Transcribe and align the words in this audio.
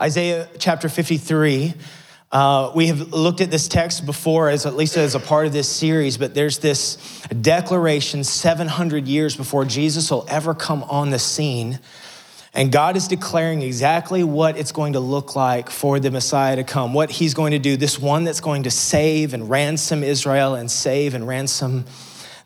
Isaiah 0.00 0.48
chapter 0.58 0.88
53. 0.88 1.72
Uh, 2.32 2.72
we 2.74 2.88
have 2.88 3.12
looked 3.12 3.40
at 3.40 3.50
this 3.52 3.68
text 3.68 4.04
before, 4.04 4.48
as 4.48 4.66
at 4.66 4.74
least 4.74 4.96
as 4.96 5.14
a 5.14 5.20
part 5.20 5.46
of 5.46 5.52
this 5.52 5.68
series, 5.68 6.18
but 6.18 6.34
there's 6.34 6.58
this 6.58 6.96
declaration 7.40 8.24
700 8.24 9.06
years 9.06 9.36
before 9.36 9.64
Jesus 9.64 10.10
will 10.10 10.26
ever 10.28 10.52
come 10.52 10.82
on 10.84 11.10
the 11.10 11.18
scene. 11.20 11.78
And 12.54 12.72
God 12.72 12.96
is 12.96 13.06
declaring 13.06 13.62
exactly 13.62 14.24
what 14.24 14.56
it's 14.58 14.72
going 14.72 14.94
to 14.94 15.00
look 15.00 15.36
like 15.36 15.70
for 15.70 16.00
the 16.00 16.10
Messiah 16.10 16.56
to 16.56 16.64
come, 16.64 16.92
what 16.92 17.10
he's 17.10 17.34
going 17.34 17.52
to 17.52 17.60
do, 17.60 17.76
this 17.76 17.98
one 17.98 18.24
that's 18.24 18.40
going 18.40 18.64
to 18.64 18.72
save 18.72 19.32
and 19.32 19.48
ransom 19.48 20.02
Israel 20.02 20.56
and 20.56 20.68
save 20.68 21.14
and 21.14 21.26
ransom 21.26 21.84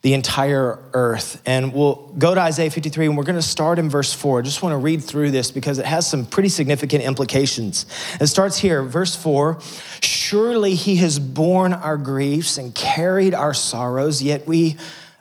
the 0.02 0.14
entire 0.14 0.78
earth. 0.92 1.42
And 1.44 1.72
we'll 1.72 1.96
go 2.18 2.34
to 2.34 2.40
Isaiah 2.40 2.70
53 2.70 3.06
and 3.06 3.16
we're 3.16 3.24
going 3.24 3.36
to 3.36 3.42
start 3.42 3.78
in 3.78 3.90
verse 3.90 4.12
4. 4.12 4.40
I 4.40 4.42
just 4.42 4.62
want 4.62 4.72
to 4.72 4.78
read 4.78 5.02
through 5.02 5.32
this 5.32 5.50
because 5.50 5.78
it 5.78 5.86
has 5.86 6.08
some 6.08 6.24
pretty 6.24 6.48
significant 6.48 7.02
implications. 7.02 7.86
It 8.20 8.28
starts 8.28 8.58
here, 8.58 8.82
verse 8.82 9.16
4 9.16 9.58
Surely 10.00 10.74
he 10.74 10.96
has 10.96 11.18
borne 11.18 11.72
our 11.72 11.96
griefs 11.96 12.58
and 12.58 12.74
carried 12.74 13.34
our 13.34 13.54
sorrows, 13.54 14.22
yet 14.22 14.46
we 14.46 14.76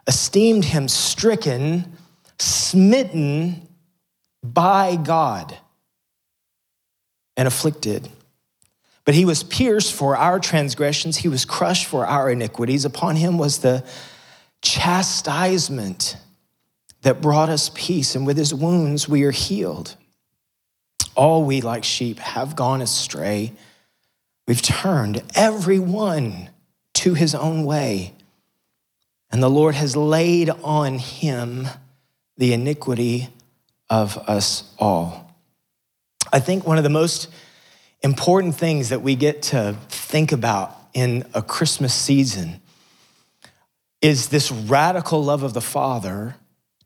esteemed 0.05 0.65
him 0.65 0.87
stricken, 0.87 1.97
smitten 2.37 3.67
by 4.43 4.95
God, 4.95 5.57
and 7.35 7.47
afflicted. 7.47 8.09
But 9.05 9.15
he 9.15 9.25
was 9.25 9.41
pierced 9.41 9.93
for 9.93 10.17
our 10.17 10.39
transgressions, 10.39 11.17
he 11.17 11.29
was 11.29 11.45
crushed 11.45 11.85
for 11.85 12.05
our 12.05 12.29
iniquities. 12.29 12.85
Upon 12.85 13.15
him 13.15 13.37
was 13.37 13.59
the 13.59 13.83
chastisement 14.61 16.17
that 17.01 17.21
brought 17.21 17.49
us 17.49 17.71
peace, 17.73 18.15
and 18.15 18.25
with 18.25 18.37
his 18.37 18.53
wounds 18.53 19.07
we 19.07 19.23
are 19.23 19.31
healed. 19.31 19.95
All 21.15 21.43
we, 21.43 21.61
like 21.61 21.83
sheep, 21.83 22.19
have 22.19 22.55
gone 22.55 22.81
astray. 22.81 23.53
We've 24.47 24.61
turned 24.61 25.23
every 25.35 25.79
one 25.79 26.49
to 26.95 27.13
his 27.13 27.35
own 27.35 27.65
way, 27.65 28.13
and 29.31 29.41
the 29.41 29.49
Lord 29.49 29.75
has 29.75 29.95
laid 29.95 30.49
on 30.49 30.99
him 30.99 31.67
the 32.37 32.53
iniquity 32.53 33.29
of 33.89 34.17
us 34.17 34.73
all. 34.79 35.35
I 36.31 36.39
think 36.39 36.65
one 36.65 36.77
of 36.77 36.83
the 36.83 36.89
most 36.89 37.29
important 38.01 38.55
things 38.55 38.89
that 38.89 39.01
we 39.01 39.15
get 39.15 39.41
to 39.43 39.77
think 39.89 40.31
about 40.31 40.75
in 40.93 41.25
a 41.33 41.41
Christmas 41.41 41.93
season 41.93 42.61
is 44.01 44.29
this 44.29 44.51
radical 44.51 45.23
love 45.23 45.43
of 45.43 45.53
the 45.53 45.61
Father 45.61 46.35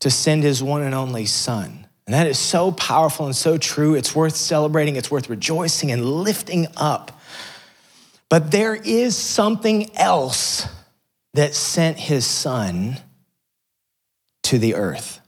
to 0.00 0.10
send 0.10 0.42
his 0.42 0.62
one 0.62 0.82
and 0.82 0.94
only 0.94 1.26
Son. 1.26 1.86
And 2.06 2.14
that 2.14 2.26
is 2.26 2.38
so 2.38 2.72
powerful 2.72 3.26
and 3.26 3.36
so 3.36 3.58
true. 3.58 3.94
It's 3.94 4.14
worth 4.14 4.34
celebrating, 4.34 4.96
it's 4.96 5.10
worth 5.10 5.30
rejoicing 5.30 5.92
and 5.92 6.04
lifting 6.04 6.66
up. 6.76 7.20
But 8.28 8.50
there 8.50 8.74
is 8.74 9.16
something 9.16 9.94
else 9.96 10.66
that 11.34 11.54
sent 11.54 11.98
his 11.98 12.26
Son 12.26 12.98
to 14.44 14.58
the 14.58 14.74
earth. 14.74 15.20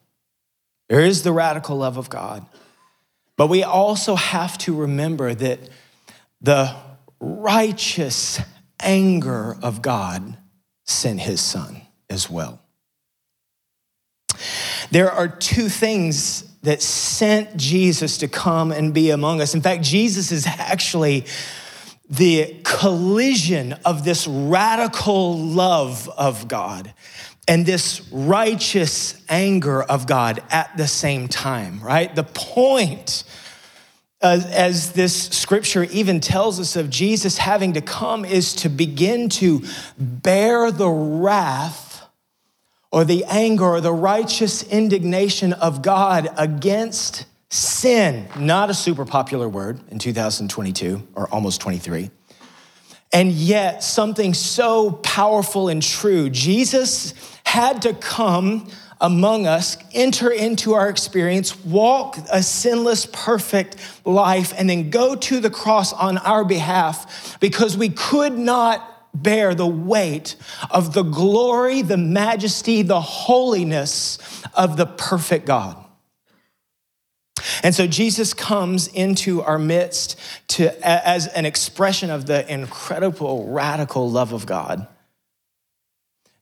There 0.89 1.01
is 1.01 1.23
the 1.23 1.33
radical 1.33 1.77
love 1.77 1.97
of 1.97 2.11
God. 2.11 2.47
But 3.37 3.49
we 3.49 3.63
also 3.63 4.17
have 4.17 4.59
to 4.59 4.75
remember 4.75 5.35
that 5.35 5.61
the 6.41 6.75
righteous 7.21 8.41
anger 8.81 9.57
of 9.63 9.83
God 9.83 10.37
sent 10.85 11.21
his 11.21 11.41
son 11.41 11.83
as 12.09 12.31
well. 12.31 12.61
There 14.91 15.11
are 15.11 15.29
two 15.29 15.69
things 15.69 16.43
that 16.63 16.83
sent 16.83 17.57
Jesus 17.57 18.19
to 18.19 18.29
come 18.29 18.73
and 18.73 18.95
be 18.95 19.11
among 19.11 19.41
us. 19.41 19.55
In 19.55 19.61
fact, 19.61 19.83
Jesus 19.83 20.33
is 20.33 20.47
actually 20.47 21.27
the 22.09 22.61
collision 22.65 23.75
of 23.85 24.05
this 24.05 24.27
radical 24.27 25.39
love 25.39 26.09
of 26.09 26.49
God 26.49 26.93
and 27.47 27.67
this 27.67 28.07
righteous 28.11 29.23
anger 29.29 29.83
of 29.83 30.07
God 30.07 30.43
at 30.51 30.77
the 30.77 30.87
same 30.87 31.29
time, 31.29 31.81
right? 31.81 32.15
The 32.15 32.25
point 32.25 33.25
as, 34.25 34.47
as 34.47 34.93
this 34.93 35.29
scripture 35.29 35.85
even 35.85 36.19
tells 36.19 36.59
us 36.59 36.77
of 36.77 36.89
Jesus 36.89 37.37
having 37.37 37.75
to 37.75 37.83
come 37.83 38.25
is 38.25 38.55
to 38.55 38.71
begin 38.71 39.29
to 39.29 39.63
bear 39.99 40.71
the 40.71 40.89
wrath 40.89 42.09
or 42.91 43.05
the 43.05 43.25
anger 43.27 43.65
or 43.65 43.81
the 43.83 43.93
righteous 43.93 44.63
indignation 44.63 45.53
of 45.53 45.83
God 45.83 46.29
against 46.39 47.27
sin. 47.51 48.27
Not 48.39 48.71
a 48.71 48.75
super 48.75 49.05
popular 49.05 49.49
word 49.49 49.81
in 49.91 49.99
2022 49.99 51.07
or 51.15 51.29
almost 51.29 51.61
23. 51.61 52.11
And 53.13 53.31
yet, 53.31 53.85
something 53.85 54.33
so 54.33 54.91
powerful 54.91 55.69
and 55.69 55.83
true. 55.83 56.31
Jesus 56.31 57.15
had 57.45 57.83
to 57.83 57.93
come 57.93 58.69
among 59.01 59.47
us, 59.47 59.77
enter 59.93 60.31
into 60.31 60.75
our 60.75 60.89
experience, 60.89 61.65
walk 61.65 62.17
a 62.33 62.43
sinless, 62.43 63.07
perfect 63.07 63.77
life, 64.05 64.53
and 64.57 64.69
then 64.69 64.91
go 64.91 65.15
to 65.15 65.41
the 65.41 65.51
cross 65.51 65.93
on 65.93 66.19
our 66.19 66.45
behalf 66.45 67.39
because 67.41 67.77
we 67.77 67.89
could 67.89 68.37
not 68.39 68.91
bear 69.15 69.55
the 69.55 69.67
weight 69.67 70.37
of 70.71 70.93
the 70.93 71.03
glory, 71.03 71.83
the 71.83 71.97
majesty, 71.97 72.83
the 72.83 73.01
holiness 73.01 74.19
of 74.55 74.77
the 74.77 74.87
perfect 74.87 75.47
God. 75.47 75.77
And 77.63 77.75
so 77.75 77.87
Jesus 77.87 78.35
comes 78.35 78.89
into 78.89 79.43
our 79.43 79.59
midst 79.59 80.19
to, 80.49 80.73
as 80.87 81.27
an 81.29 81.47
expression 81.47 82.11
of 82.11 82.27
the 82.27 82.51
incredible, 82.53 83.49
radical 83.49 84.11
love 84.11 84.33
of 84.33 84.47
God 84.47 84.87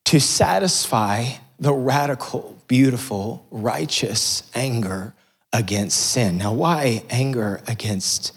to 0.07 0.21
satisfy 0.21 1.27
the 1.63 1.73
radical, 1.73 2.59
beautiful, 2.67 3.47
righteous 3.53 4.43
anger 4.53 5.15
against 5.53 5.97
sin. 5.97 6.37
Now, 6.37 6.53
why 6.53 7.05
anger 7.09 7.63
against 7.69 8.33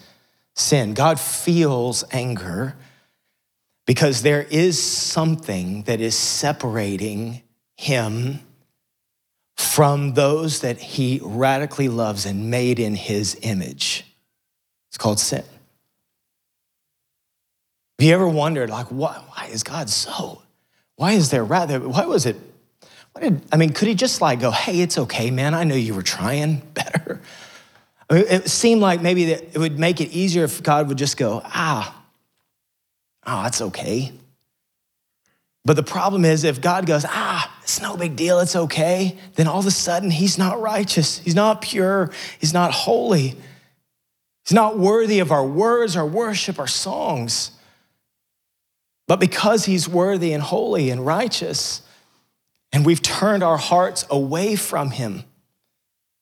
sin? 0.53 0.94
God 0.94 1.19
feels 1.19 2.03
anger 2.12 2.75
because 3.88 4.22
there 4.22 4.44
is 4.44 4.81
something 4.81 5.81
that 5.84 6.02
is 6.02 6.16
separating 6.16 7.41
him 7.75 8.41
from 9.57 10.13
those 10.13 10.59
that 10.62 10.78
he 10.78 11.19
radically 11.24 11.90
loves 11.90 12.28
and 12.28 12.52
made 12.52 12.80
in 12.80 12.94
his 12.94 13.40
image. 13.42 14.06
It's 14.90 15.00
called 15.00 15.19
sin. 15.19 15.44
Have 17.97 18.07
you 18.07 18.13
ever 18.13 18.28
wondered, 18.28 18.69
like, 18.69 18.88
why, 18.88 19.19
why 19.30 19.47
is 19.47 19.63
God 19.63 19.90
so? 19.90 20.44
Why 20.96 21.13
is 21.13 21.31
there 21.31 21.44
rather, 21.44 21.80
why 21.80 22.06
was 22.06 22.28
it 22.28 22.36
did, 23.22 23.42
I 23.52 23.58
mean, 23.58 23.72
could 23.72 23.88
he 23.88 23.96
just 23.96 24.22
like 24.22 24.40
go, 24.40 24.52
hey, 24.52 24.81
it's 24.81 24.98
okay, 24.98 25.31
man. 25.31 25.53
I 25.53 25.64
know 25.64 25.76
you 25.76 25.94
were 25.94 26.03
trying 26.03 26.58
better. 26.74 27.22
I 28.09 28.14
mean, 28.14 28.26
it 28.28 28.50
seemed 28.50 28.81
like 28.81 29.02
maybe 29.02 29.26
that 29.26 29.56
it 29.56 29.58
would 29.58 29.80
make 29.80 30.02
it 30.02 30.09
easier 30.09 30.44
if 30.44 30.62
God 30.62 30.88
would 30.90 30.98
just 30.98 31.18
go, 31.18 31.42
ah, 31.44 32.04
oh, 33.25 33.44
that's 33.44 33.62
okay. 33.62 34.12
But 35.64 35.75
the 35.75 35.84
problem 35.84 36.25
is, 36.25 36.44
if 36.44 36.62
God 36.62 36.86
goes, 36.86 37.06
ah, 37.08 37.52
it's 37.64 37.81
no 37.81 37.98
big 37.98 38.16
deal, 38.16 38.40
it's 38.40 38.56
okay, 38.56 39.18
then 39.34 39.48
all 39.48 39.59
of 39.59 39.66
a 39.66 39.72
sudden 39.72 40.12
he's 40.12 40.38
not 40.38 40.62
righteous, 40.62 41.18
he's 41.18 41.34
not 41.34 41.64
pure, 41.64 42.12
he's 42.40 42.54
not 42.54 42.72
holy, 42.72 43.36
he's 44.44 44.54
not 44.54 44.78
worthy 44.78 45.18
of 45.20 45.31
our 45.31 45.46
words, 45.46 45.98
our 45.98 46.06
worship, 46.06 46.59
our 46.59 46.68
songs. 46.68 47.50
But 49.08 49.20
because 49.20 49.66
he's 49.66 49.90
worthy 49.90 50.34
and 50.34 50.44
holy 50.44 50.92
and 50.92 51.04
righteous, 51.04 51.81
and 52.72 52.86
we've 52.86 53.02
turned 53.02 53.44
our 53.44 53.58
hearts 53.58 54.06
away 54.09 54.56
from 54.56 54.92
Him. 54.92 55.24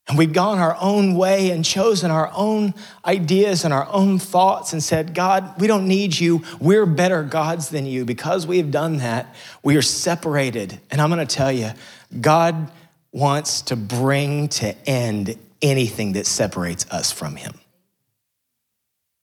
And 0.08 0.18
we've 0.18 0.34
gone 0.34 0.60
our 0.60 0.78
own 0.82 1.16
way 1.16 1.50
and 1.52 1.64
chosen 1.64 2.12
our 2.12 2.30
own 2.36 2.74
ideas 3.06 3.64
and 3.64 3.74
our 3.74 3.88
own 3.90 4.20
thoughts 4.20 4.74
and 4.74 4.84
said, 4.84 5.16
God, 5.16 5.60
we 5.62 5.68
don't 5.68 5.88
need 5.88 6.20
you. 6.20 6.44
We're 6.60 6.86
better 6.86 7.24
gods 7.24 7.70
than 7.70 7.86
you. 7.86 8.04
Because 8.04 8.46
we 8.46 8.58
have 8.58 8.70
done 8.70 8.98
that, 8.98 9.34
we 9.64 9.78
are 9.78 9.82
separated. 9.82 10.80
And 10.92 11.02
I'm 11.02 11.10
going 11.10 11.26
to 11.26 11.36
tell 11.36 11.52
you, 11.52 11.72
God 12.20 12.70
wants 13.14 13.62
to 13.64 13.78
bring 13.78 14.50
to 14.50 14.76
end 14.88 15.38
anything 15.62 16.14
that 16.14 16.28
separates 16.28 16.86
us 16.92 17.12
from 17.12 17.38
Him. 17.38 17.54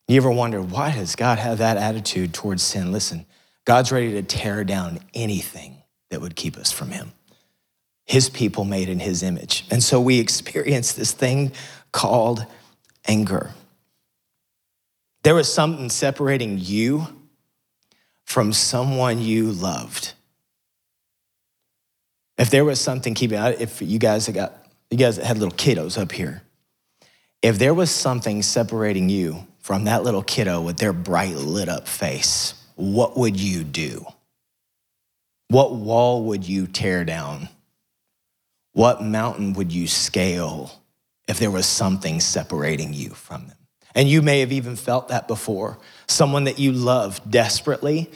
You 0.08 0.16
ever 0.16 0.30
wonder, 0.30 0.62
why 0.62 0.92
does 0.92 1.14
God 1.14 1.38
have 1.38 1.58
that 1.58 1.76
attitude 1.76 2.32
towards 2.32 2.62
sin? 2.62 2.90
Listen, 2.90 3.26
God's 3.66 3.92
ready 3.92 4.12
to 4.12 4.22
tear 4.22 4.64
down 4.64 4.98
anything 5.12 5.82
that 6.08 6.22
would 6.22 6.34
keep 6.34 6.56
us 6.56 6.72
from 6.72 6.90
Him 6.90 7.12
his 8.10 8.28
people 8.28 8.64
made 8.64 8.88
in 8.88 8.98
his 8.98 9.22
image. 9.22 9.64
And 9.70 9.80
so 9.80 10.00
we 10.00 10.18
experience 10.18 10.94
this 10.94 11.12
thing 11.12 11.52
called 11.92 12.44
anger. 13.06 13.52
There 15.22 15.36
was 15.36 15.52
something 15.52 15.88
separating 15.88 16.58
you 16.58 17.06
from 18.24 18.52
someone 18.52 19.20
you 19.20 19.52
loved. 19.52 20.14
If 22.36 22.50
there 22.50 22.64
was 22.64 22.80
something 22.80 23.14
keeping 23.14 23.38
if 23.38 23.80
you 23.80 24.00
guys 24.00 24.26
got 24.28 24.66
you 24.90 24.98
guys 24.98 25.16
had 25.16 25.38
little 25.38 25.56
kiddos 25.56 25.96
up 25.96 26.10
here, 26.10 26.42
if 27.42 27.60
there 27.60 27.74
was 27.74 27.92
something 27.92 28.42
separating 28.42 29.08
you 29.08 29.46
from 29.60 29.84
that 29.84 30.02
little 30.02 30.24
kiddo 30.24 30.60
with 30.62 30.78
their 30.78 30.92
bright 30.92 31.36
lit 31.36 31.68
up 31.68 31.86
face, 31.86 32.54
what 32.74 33.16
would 33.16 33.38
you 33.38 33.62
do? 33.62 34.04
What 35.46 35.76
wall 35.76 36.24
would 36.24 36.48
you 36.48 36.66
tear 36.66 37.04
down? 37.04 37.48
What 38.80 39.02
mountain 39.02 39.52
would 39.52 39.74
you 39.74 39.86
scale 39.86 40.72
if 41.28 41.38
there 41.38 41.50
was 41.50 41.66
something 41.66 42.18
separating 42.18 42.94
you 42.94 43.10
from 43.10 43.46
them? 43.46 43.58
And 43.94 44.08
you 44.08 44.22
may 44.22 44.40
have 44.40 44.52
even 44.52 44.74
felt 44.74 45.08
that 45.08 45.28
before. 45.28 45.78
Someone 46.08 46.44
that 46.44 46.58
you 46.58 46.72
love 46.72 47.20
desperately, 47.30 48.10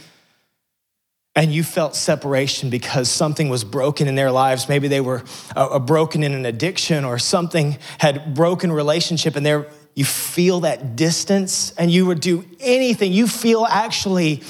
and 1.36 1.52
you 1.52 1.64
felt 1.64 1.94
separation 1.94 2.70
because 2.70 3.10
something 3.10 3.50
was 3.50 3.62
broken 3.62 4.08
in 4.08 4.14
their 4.14 4.30
lives. 4.30 4.66
Maybe 4.66 4.88
they 4.88 5.02
were 5.02 5.22
uh, 5.54 5.78
broken 5.80 6.22
in 6.22 6.32
an 6.32 6.46
addiction 6.46 7.04
or 7.04 7.18
something 7.18 7.76
had 7.98 8.34
broken 8.34 8.72
relationship, 8.72 9.36
and 9.36 9.44
there 9.44 9.66
you 9.94 10.06
feel 10.06 10.60
that 10.60 10.96
distance, 10.96 11.72
and 11.72 11.90
you 11.90 12.06
would 12.06 12.20
do 12.20 12.42
anything. 12.58 13.12
You 13.12 13.28
feel 13.28 13.66
actually 13.66 14.42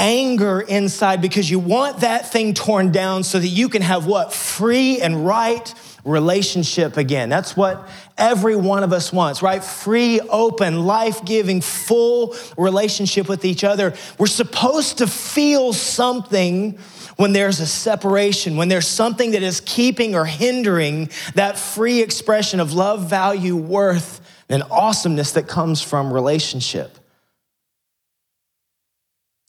anger 0.00 0.62
inside 0.62 1.20
because 1.20 1.48
you 1.50 1.58
want 1.58 2.00
that 2.00 2.32
thing 2.32 2.54
torn 2.54 2.90
down 2.90 3.22
so 3.22 3.38
that 3.38 3.46
you 3.46 3.68
can 3.68 3.82
have 3.82 4.06
what? 4.06 4.32
Free 4.32 5.00
and 5.00 5.26
right 5.26 5.72
relationship 6.04 6.96
again. 6.96 7.28
That's 7.28 7.54
what 7.54 7.86
every 8.16 8.56
one 8.56 8.82
of 8.82 8.94
us 8.94 9.12
wants, 9.12 9.42
right? 9.42 9.62
Free, 9.62 10.18
open, 10.20 10.86
life 10.86 11.22
giving, 11.24 11.60
full 11.60 12.34
relationship 12.56 13.28
with 13.28 13.44
each 13.44 13.62
other. 13.62 13.94
We're 14.18 14.26
supposed 14.26 14.98
to 14.98 15.06
feel 15.06 15.74
something 15.74 16.78
when 17.16 17.34
there's 17.34 17.60
a 17.60 17.66
separation, 17.66 18.56
when 18.56 18.68
there's 18.68 18.88
something 18.88 19.32
that 19.32 19.42
is 19.42 19.60
keeping 19.60 20.14
or 20.14 20.24
hindering 20.24 21.10
that 21.34 21.58
free 21.58 22.00
expression 22.00 22.60
of 22.60 22.72
love, 22.72 23.10
value, 23.10 23.54
worth, 23.54 24.22
and 24.48 24.62
awesomeness 24.70 25.32
that 25.32 25.46
comes 25.46 25.82
from 25.82 26.10
relationship. 26.10 26.99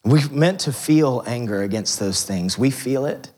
We're 0.04 0.28
meant 0.30 0.60
to 0.60 0.72
feel 0.72 1.22
anger 1.26 1.62
against 1.62 2.00
those 2.00 2.24
things. 2.24 2.58
We 2.58 2.70
feel 2.70 3.06
it, 3.06 3.30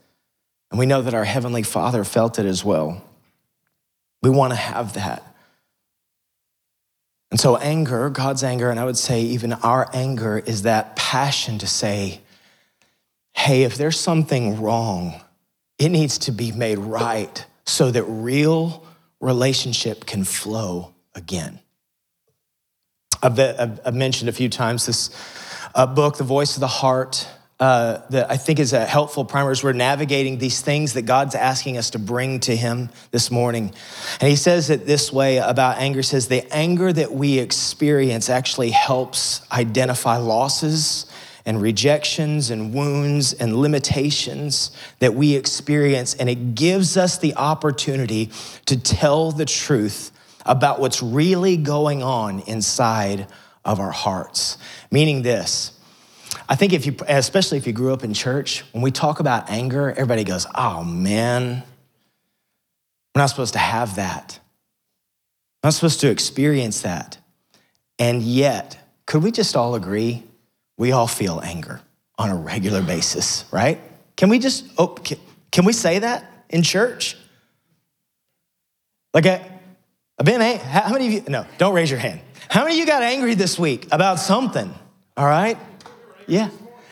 and 0.71 0.79
we 0.79 0.85
know 0.85 1.01
that 1.01 1.13
our 1.13 1.25
Heavenly 1.25 1.63
Father 1.63 2.03
felt 2.03 2.39
it 2.39 2.45
as 2.45 2.65
well. 2.65 3.03
We 4.21 4.29
want 4.29 4.51
to 4.51 4.57
have 4.57 4.93
that. 4.93 5.23
And 7.29 7.39
so, 7.39 7.57
anger, 7.57 8.09
God's 8.09 8.43
anger, 8.43 8.69
and 8.69 8.79
I 8.79 8.85
would 8.85 8.97
say 8.97 9.21
even 9.21 9.53
our 9.53 9.89
anger, 9.93 10.39
is 10.39 10.63
that 10.63 10.95
passion 10.95 11.59
to 11.59 11.67
say, 11.67 12.21
hey, 13.33 13.63
if 13.63 13.75
there's 13.75 13.99
something 13.99 14.61
wrong, 14.61 15.21
it 15.77 15.89
needs 15.89 16.17
to 16.19 16.31
be 16.31 16.51
made 16.51 16.79
right 16.79 17.45
so 17.65 17.91
that 17.91 18.03
real 18.03 18.85
relationship 19.19 20.05
can 20.05 20.23
flow 20.23 20.93
again. 21.13 21.59
I've, 23.21 23.39
I've 23.39 23.95
mentioned 23.95 24.29
a 24.29 24.33
few 24.33 24.49
times 24.49 24.85
this 24.85 25.09
uh, 25.75 25.85
book, 25.85 26.17
The 26.17 26.23
Voice 26.23 26.55
of 26.55 26.61
the 26.61 26.67
Heart, 26.67 27.27
uh, 27.59 27.99
that 28.09 28.31
I 28.31 28.37
think 28.37 28.59
is 28.59 28.73
a 28.73 28.85
helpful 28.85 29.23
primer 29.25 29.51
as 29.51 29.63
we're 29.63 29.73
navigating 29.73 30.37
these 30.37 30.61
things 30.61 30.93
that 30.93 31.03
God's 31.03 31.35
asking 31.35 31.77
us 31.77 31.91
to 31.91 31.99
bring 31.99 32.39
to 32.41 32.55
Him 32.55 32.89
this 33.11 33.29
morning. 33.29 33.73
And 34.19 34.29
He 34.29 34.35
says 34.35 34.69
it 34.69 34.85
this 34.85 35.11
way 35.11 35.37
about 35.37 35.77
anger: 35.77 36.01
says 36.01 36.27
the 36.27 36.43
anger 36.53 36.91
that 36.91 37.11
we 37.11 37.39
experience 37.39 38.29
actually 38.29 38.71
helps 38.71 39.49
identify 39.51 40.17
losses 40.17 41.05
and 41.45 41.61
rejections 41.61 42.49
and 42.49 42.73
wounds 42.73 43.33
and 43.33 43.55
limitations 43.55 44.71
that 44.99 45.13
we 45.13 45.35
experience, 45.35 46.15
and 46.15 46.29
it 46.29 46.55
gives 46.55 46.97
us 46.97 47.19
the 47.19 47.35
opportunity 47.35 48.31
to 48.65 48.77
tell 48.77 49.31
the 49.31 49.45
truth 49.45 50.11
about 50.45 50.79
what's 50.79 51.01
really 51.01 51.57
going 51.57 52.03
on 52.03 52.39
inside 52.41 53.27
of 53.65 53.79
our 53.79 53.91
hearts. 53.91 54.57
Meaning 54.91 55.23
this, 55.23 55.71
I 56.47 56.55
think 56.55 56.73
if 56.73 56.85
you, 56.85 56.95
especially 57.07 57.57
if 57.57 57.65
you 57.67 57.73
grew 57.73 57.91
up 57.91 58.03
in 58.03 58.13
church, 58.13 58.63
when 58.71 58.83
we 58.83 58.91
talk 58.91 59.19
about 59.19 59.49
anger, 59.49 59.89
everybody 59.91 60.23
goes, 60.23 60.45
oh 60.55 60.83
man, 60.83 61.63
we're 63.13 63.21
not 63.21 63.27
supposed 63.27 63.53
to 63.53 63.59
have 63.59 63.95
that. 63.95 64.39
We're 65.63 65.67
not 65.67 65.73
supposed 65.73 66.01
to 66.01 66.09
experience 66.09 66.81
that. 66.81 67.17
And 67.97 68.21
yet, 68.21 68.77
could 69.05 69.23
we 69.23 69.31
just 69.31 69.55
all 69.55 69.75
agree? 69.75 70.23
We 70.77 70.91
all 70.91 71.07
feel 71.07 71.39
anger 71.41 71.81
on 72.17 72.29
a 72.29 72.35
regular 72.35 72.81
basis, 72.81 73.45
right? 73.51 73.79
Can 74.15 74.29
we 74.29 74.39
just, 74.39 74.65
oh, 74.77 74.87
can, 74.87 75.17
can 75.51 75.65
we 75.65 75.73
say 75.73 75.99
that 75.99 76.45
in 76.49 76.61
church? 76.61 77.17
Like, 79.13 79.25
I, 79.25 79.59
I've 80.19 80.25
been, 80.25 80.41
how 80.59 80.91
many 80.91 81.07
of 81.07 81.13
you, 81.13 81.23
no, 81.29 81.45
don't 81.57 81.73
raise 81.73 81.89
your 81.89 81.99
hand. 81.99 82.19
How 82.49 82.63
many 82.63 82.75
of 82.75 82.79
you 82.79 82.85
got 82.85 83.03
angry 83.03 83.35
this 83.35 83.57
week 83.57 83.87
about 83.91 84.19
something? 84.19 84.73
All 85.17 85.25
right? 85.25 85.57
Yeah. 86.27 86.49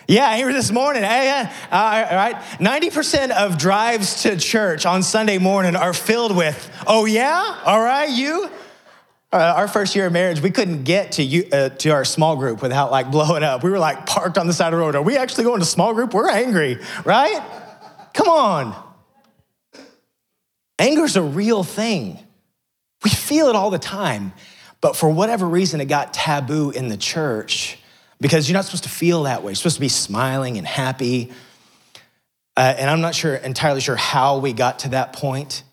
Yeah, 0.07 0.29
angry 0.29 0.53
this 0.53 0.71
morning. 0.71 1.03
Hey, 1.03 1.25
yeah. 1.25 1.53
all 1.71 2.15
right. 2.17 2.35
90% 2.59 3.31
of 3.31 3.57
drives 3.57 4.23
to 4.23 4.37
church 4.37 4.85
on 4.85 5.01
Sunday 5.01 5.37
morning 5.37 5.75
are 5.75 5.93
filled 5.93 6.35
with, 6.35 6.69
oh, 6.85 7.05
yeah? 7.05 7.61
All 7.65 7.81
right, 7.81 8.09
you? 8.09 8.49
Uh, 9.31 9.53
our 9.55 9.67
first 9.67 9.95
year 9.95 10.07
of 10.07 10.13
marriage, 10.13 10.41
we 10.41 10.51
couldn't 10.51 10.83
get 10.83 11.13
to 11.13 11.23
you, 11.23 11.47
uh, 11.51 11.69
to 11.69 11.89
our 11.89 12.05
small 12.05 12.35
group 12.35 12.61
without 12.61 12.91
like 12.91 13.09
blowing 13.09 13.43
up. 13.43 13.63
We 13.63 13.71
were 13.71 13.79
like 13.79 14.05
parked 14.05 14.37
on 14.37 14.45
the 14.45 14.53
side 14.53 14.67
of 14.67 14.73
the 14.73 14.85
road. 14.85 14.95
Are 14.95 15.01
we 15.01 15.17
actually 15.17 15.45
going 15.45 15.59
to 15.59 15.65
small 15.65 15.93
group? 15.93 16.13
We're 16.13 16.29
angry, 16.29 16.79
right? 17.03 17.41
Come 18.13 18.27
on. 18.27 18.75
Anger's 20.77 21.15
a 21.15 21.23
real 21.23 21.63
thing. 21.63 22.19
We 23.03 23.09
feel 23.09 23.47
it 23.47 23.55
all 23.55 23.69
the 23.69 23.79
time. 23.79 24.33
But 24.83 24.97
for 24.97 25.07
whatever 25.07 25.47
reason, 25.47 25.79
it 25.79 25.85
got 25.85 26.13
taboo 26.13 26.69
in 26.71 26.89
the 26.89 26.97
church 26.97 27.77
because 28.19 28.49
you're 28.49 28.53
not 28.53 28.65
supposed 28.65 28.83
to 28.83 28.89
feel 28.89 29.23
that 29.23 29.41
way. 29.41 29.51
You're 29.51 29.55
supposed 29.55 29.77
to 29.77 29.81
be 29.81 29.87
smiling 29.87 30.57
and 30.57 30.67
happy. 30.67 31.31
Uh, 32.57 32.75
and 32.77 32.89
I'm 32.89 32.99
not 32.99 33.15
sure 33.15 33.33
entirely 33.33 33.79
sure 33.79 33.95
how 33.95 34.39
we 34.39 34.51
got 34.51 34.79
to 34.79 34.89
that 34.89 35.13
point. 35.13 35.63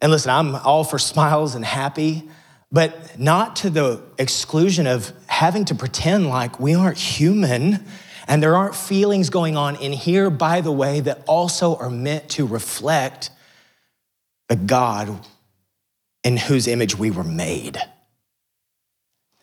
And 0.00 0.10
listen, 0.10 0.32
I'm 0.32 0.56
all 0.56 0.82
for 0.82 0.98
smiles 0.98 1.54
and 1.54 1.64
happy, 1.64 2.28
but 2.72 3.16
not 3.16 3.54
to 3.56 3.70
the 3.70 4.02
exclusion 4.18 4.88
of 4.88 5.12
having 5.28 5.64
to 5.66 5.76
pretend 5.76 6.28
like 6.28 6.58
we 6.58 6.74
aren't 6.74 6.98
human 6.98 7.84
and 8.26 8.42
there 8.42 8.56
aren't 8.56 8.74
feelings 8.74 9.30
going 9.30 9.56
on 9.56 9.76
in 9.76 9.92
here, 9.92 10.30
by 10.30 10.62
the 10.62 10.72
way, 10.72 10.98
that 10.98 11.22
also 11.28 11.76
are 11.76 11.90
meant 11.90 12.28
to 12.30 12.44
reflect 12.44 13.30
the 14.48 14.56
God 14.56 15.24
in 16.24 16.36
whose 16.36 16.66
image 16.66 16.98
we 16.98 17.12
were 17.12 17.22
made. 17.22 17.80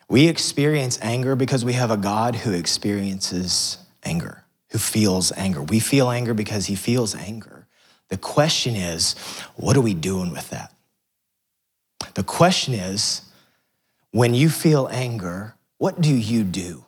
We 0.07 0.27
experience 0.27 0.99
anger 1.01 1.35
because 1.35 1.65
we 1.65 1.73
have 1.73 1.91
a 1.91 1.97
God 1.97 2.35
who 2.35 2.51
experiences 2.51 3.77
anger, 4.03 4.43
who 4.69 4.77
feels 4.77 5.31
anger. 5.31 5.63
We 5.63 5.79
feel 5.79 6.09
anger 6.09 6.33
because 6.33 6.67
he 6.67 6.75
feels 6.75 7.15
anger. 7.15 7.67
The 8.09 8.17
question 8.17 8.75
is, 8.75 9.13
what 9.55 9.75
are 9.75 9.81
we 9.81 9.95
doing 9.95 10.31
with 10.31 10.49
that? 10.51 10.73
The 12.13 12.23
question 12.23 12.75
is, 12.75 13.21
when 14.11 14.33
you 14.33 14.49
feel 14.49 14.87
anger, 14.91 15.55
what 15.77 15.99
do 15.99 16.13
you 16.13 16.43
do 16.43 16.85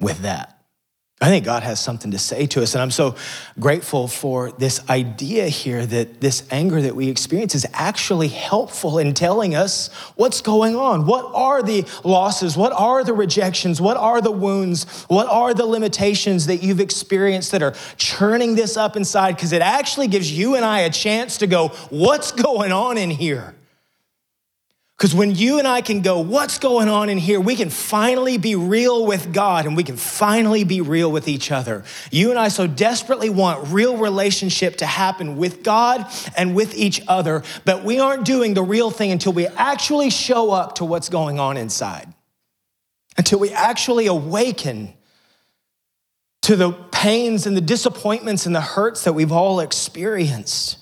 with 0.00 0.20
that? 0.20 0.51
I 1.22 1.26
think 1.26 1.44
God 1.44 1.62
has 1.62 1.78
something 1.78 2.10
to 2.10 2.18
say 2.18 2.46
to 2.48 2.64
us. 2.64 2.74
And 2.74 2.82
I'm 2.82 2.90
so 2.90 3.14
grateful 3.60 4.08
for 4.08 4.50
this 4.50 4.90
idea 4.90 5.46
here 5.46 5.86
that 5.86 6.20
this 6.20 6.42
anger 6.50 6.82
that 6.82 6.96
we 6.96 7.08
experience 7.08 7.54
is 7.54 7.64
actually 7.72 8.26
helpful 8.26 8.98
in 8.98 9.14
telling 9.14 9.54
us 9.54 9.86
what's 10.16 10.40
going 10.40 10.74
on. 10.74 11.06
What 11.06 11.32
are 11.32 11.62
the 11.62 11.86
losses? 12.02 12.56
What 12.56 12.72
are 12.72 13.04
the 13.04 13.12
rejections? 13.12 13.80
What 13.80 13.96
are 13.96 14.20
the 14.20 14.32
wounds? 14.32 15.04
What 15.04 15.28
are 15.28 15.54
the 15.54 15.64
limitations 15.64 16.46
that 16.46 16.60
you've 16.60 16.80
experienced 16.80 17.52
that 17.52 17.62
are 17.62 17.74
churning 17.96 18.56
this 18.56 18.76
up 18.76 18.96
inside? 18.96 19.36
Because 19.36 19.52
it 19.52 19.62
actually 19.62 20.08
gives 20.08 20.36
you 20.36 20.56
and 20.56 20.64
I 20.64 20.80
a 20.80 20.90
chance 20.90 21.38
to 21.38 21.46
go, 21.46 21.68
what's 21.90 22.32
going 22.32 22.72
on 22.72 22.98
in 22.98 23.10
here? 23.10 23.54
Because 25.02 25.16
when 25.16 25.34
you 25.34 25.58
and 25.58 25.66
I 25.66 25.80
can 25.80 26.00
go, 26.00 26.20
what's 26.20 26.60
going 26.60 26.88
on 26.88 27.08
in 27.08 27.18
here? 27.18 27.40
We 27.40 27.56
can 27.56 27.70
finally 27.70 28.38
be 28.38 28.54
real 28.54 29.04
with 29.04 29.32
God 29.32 29.66
and 29.66 29.76
we 29.76 29.82
can 29.82 29.96
finally 29.96 30.62
be 30.62 30.80
real 30.80 31.10
with 31.10 31.26
each 31.26 31.50
other. 31.50 31.82
You 32.12 32.30
and 32.30 32.38
I 32.38 32.46
so 32.46 32.68
desperately 32.68 33.28
want 33.28 33.72
real 33.72 33.96
relationship 33.96 34.76
to 34.76 34.86
happen 34.86 35.38
with 35.38 35.64
God 35.64 36.06
and 36.36 36.54
with 36.54 36.76
each 36.76 37.02
other, 37.08 37.42
but 37.64 37.82
we 37.82 37.98
aren't 37.98 38.24
doing 38.24 38.54
the 38.54 38.62
real 38.62 38.92
thing 38.92 39.10
until 39.10 39.32
we 39.32 39.48
actually 39.48 40.08
show 40.08 40.52
up 40.52 40.76
to 40.76 40.84
what's 40.84 41.08
going 41.08 41.40
on 41.40 41.56
inside, 41.56 42.06
until 43.18 43.40
we 43.40 43.50
actually 43.50 44.06
awaken 44.06 44.94
to 46.42 46.54
the 46.54 46.70
pains 46.92 47.44
and 47.44 47.56
the 47.56 47.60
disappointments 47.60 48.46
and 48.46 48.54
the 48.54 48.60
hurts 48.60 49.02
that 49.02 49.14
we've 49.14 49.32
all 49.32 49.58
experienced. 49.58 50.78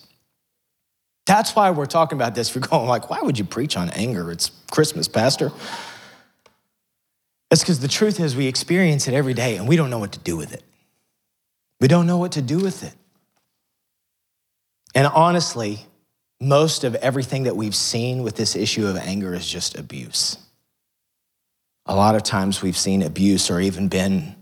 That's 1.31 1.55
why 1.55 1.71
we're 1.71 1.87
talking 1.87 2.19
about 2.19 2.35
this. 2.35 2.53
You're 2.53 2.63
going 2.63 2.89
like, 2.89 3.09
why 3.09 3.21
would 3.23 3.39
you 3.39 3.45
preach 3.45 3.77
on 3.77 3.89
anger? 3.91 4.33
It's 4.33 4.51
Christmas, 4.73 5.07
Pastor. 5.07 5.53
That's 7.49 7.63
because 7.63 7.79
the 7.79 7.87
truth 7.87 8.19
is 8.19 8.35
we 8.35 8.49
experience 8.49 9.07
it 9.07 9.15
every 9.15 9.33
day 9.33 9.57
and 9.57 9.69
we 9.69 9.77
don't 9.77 9.91
know 9.91 10.01
what 10.01 10.11
to 10.11 10.19
do 10.19 10.37
with 10.37 10.53
it. 10.53 10.65
We 11.81 11.87
don't 11.87 12.09
know 12.09 12.19
what 12.19 12.33
to 12.33 12.43
do 12.43 12.59
with 12.59 12.83
it. 12.83 12.95
And 14.93 15.07
honestly, 15.07 15.87
most 16.41 16.83
of 16.83 16.97
everything 16.97 17.45
that 17.45 17.55
we've 17.55 17.77
seen 17.77 18.25
with 18.25 18.35
this 18.35 18.57
issue 18.57 18.89
of 18.89 18.97
anger 18.97 19.33
is 19.33 19.49
just 19.49 19.79
abuse. 19.79 20.37
a 21.87 21.95
lot 21.95 22.17
of 22.17 22.25
times 22.25 22.61
we've 22.61 22.77
seen 22.77 23.03
abuse 23.03 23.53
or 23.53 23.61
even 23.61 23.87
been 23.87 24.35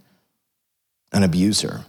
an 1.12 1.23
abuser. 1.23 1.85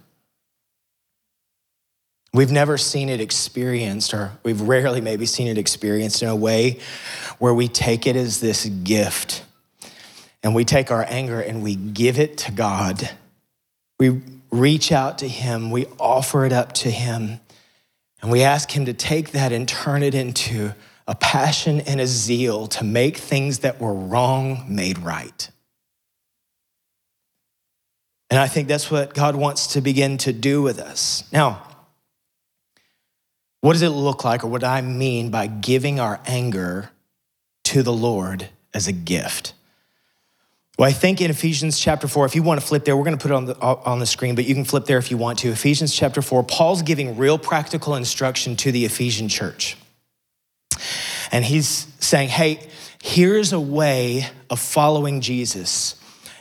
We've 2.33 2.51
never 2.51 2.77
seen 2.77 3.09
it 3.09 3.19
experienced, 3.19 4.13
or 4.13 4.31
we've 4.43 4.61
rarely 4.61 5.01
maybe 5.01 5.25
seen 5.25 5.47
it 5.47 5.57
experienced 5.57 6.21
in 6.21 6.29
a 6.29 6.35
way 6.35 6.79
where 7.39 7.53
we 7.53 7.67
take 7.67 8.05
it 8.05 8.15
as 8.15 8.39
this 8.39 8.65
gift 8.65 9.43
and 10.43 10.53
we 10.53 10.63
take 10.63 10.91
our 10.91 11.05
anger 11.09 11.41
and 11.41 11.63
we 11.63 11.75
give 11.75 12.19
it 12.19 12.37
to 12.39 12.51
God. 12.51 13.09
We 13.99 14.21
reach 14.51 14.91
out 14.91 15.17
to 15.19 15.27
Him, 15.27 15.71
we 15.71 15.87
offer 15.99 16.45
it 16.45 16.53
up 16.53 16.73
to 16.73 16.91
Him, 16.91 17.39
and 18.21 18.31
we 18.31 18.43
ask 18.43 18.71
Him 18.71 18.85
to 18.85 18.93
take 18.93 19.31
that 19.31 19.51
and 19.51 19.67
turn 19.67 20.03
it 20.03 20.13
into 20.13 20.73
a 21.07 21.15
passion 21.15 21.81
and 21.81 21.99
a 21.99 22.05
zeal 22.05 22.67
to 22.67 22.83
make 22.83 23.17
things 23.17 23.59
that 23.59 23.81
were 23.81 23.93
wrong 23.93 24.65
made 24.69 24.99
right. 24.99 25.49
And 28.29 28.39
I 28.39 28.47
think 28.47 28.67
that's 28.67 28.91
what 28.91 29.15
God 29.15 29.35
wants 29.35 29.73
to 29.73 29.81
begin 29.81 30.19
to 30.19 30.31
do 30.31 30.61
with 30.61 30.77
us. 30.77 31.23
Now, 31.33 31.65
what 33.61 33.73
does 33.73 33.81
it 33.81 33.89
look 33.89 34.23
like, 34.23 34.43
or 34.43 34.47
what 34.47 34.63
I 34.63 34.81
mean 34.81 35.31
by 35.31 35.47
giving 35.47 35.99
our 35.99 36.19
anger 36.25 36.91
to 37.65 37.83
the 37.83 37.93
Lord 37.93 38.49
as 38.73 38.87
a 38.87 38.91
gift? 38.91 39.53
Well, 40.77 40.87
I 40.87 40.93
think 40.93 41.19
in 41.19 41.29
Ephesians 41.29 41.77
chapter 41.77 42.07
4, 42.07 42.25
if 42.25 42.35
you 42.35 42.41
want 42.41 42.61
to 42.61 42.65
flip 42.65 42.85
there, 42.85 42.95
we're 42.95 43.03
going 43.03 43.17
to 43.17 43.21
put 43.21 43.31
it 43.31 43.35
on 43.35 43.45
the, 43.45 43.59
on 43.59 43.99
the 43.99 44.05
screen, 44.05 44.35
but 44.35 44.45
you 44.45 44.55
can 44.55 44.63
flip 44.63 44.85
there 44.85 44.97
if 44.97 45.11
you 45.11 45.17
want 45.17 45.39
to. 45.39 45.49
Ephesians 45.49 45.93
chapter 45.93 46.21
4, 46.21 46.41
Paul's 46.43 46.83
giving 46.83 47.17
real 47.17 47.37
practical 47.37 47.95
instruction 47.95 48.55
to 48.55 48.71
the 48.71 48.85
Ephesian 48.85 49.27
church. 49.27 49.75
And 51.33 51.43
he's 51.43 51.85
saying, 51.99 52.29
hey, 52.29 52.65
here's 53.03 53.51
a 53.51 53.59
way 53.59 54.27
of 54.49 54.57
following 54.61 55.19
Jesus. 55.19 55.98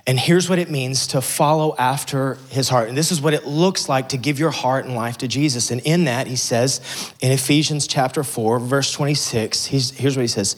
And 0.09 0.19
here's 0.19 0.49
what 0.49 0.59
it 0.59 0.71
means 0.71 1.09
to 1.09 1.21
follow 1.21 1.77
after 1.77 2.39
his 2.49 2.71
heart. 2.71 2.89
And 2.89 2.97
this 2.97 3.13
is 3.13 3.21
what 3.21 3.35
it 3.35 3.47
looks 3.47 3.91
like 3.91 4.09
to 4.09 4.17
give 4.17 4.39
your 4.39 4.51
heart 4.51 4.87
and 4.87 4.95
life 4.95 5.19
to 5.19 5.29
Jesus. 5.29 5.71
And 5.71 5.83
in 5.83 6.05
that, 6.05 6.27
he 6.27 6.35
says 6.35 7.13
in 7.21 7.31
Ephesians 7.31 7.87
chapter 7.87 8.25
4, 8.25 8.59
verse 8.59 8.91
26, 8.91 9.67
here's 9.67 10.17
what 10.17 10.23
he 10.23 10.27
says 10.27 10.57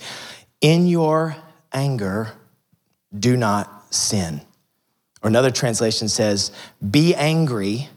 In 0.61 0.87
your 0.87 1.35
anger, 1.73 2.31
do 3.19 3.37
not 3.37 3.93
sin. 3.93 4.41
Or 5.21 5.27
another 5.27 5.51
translation 5.51 6.09
says, 6.09 6.53
Be 6.89 7.13
angry 7.17 7.89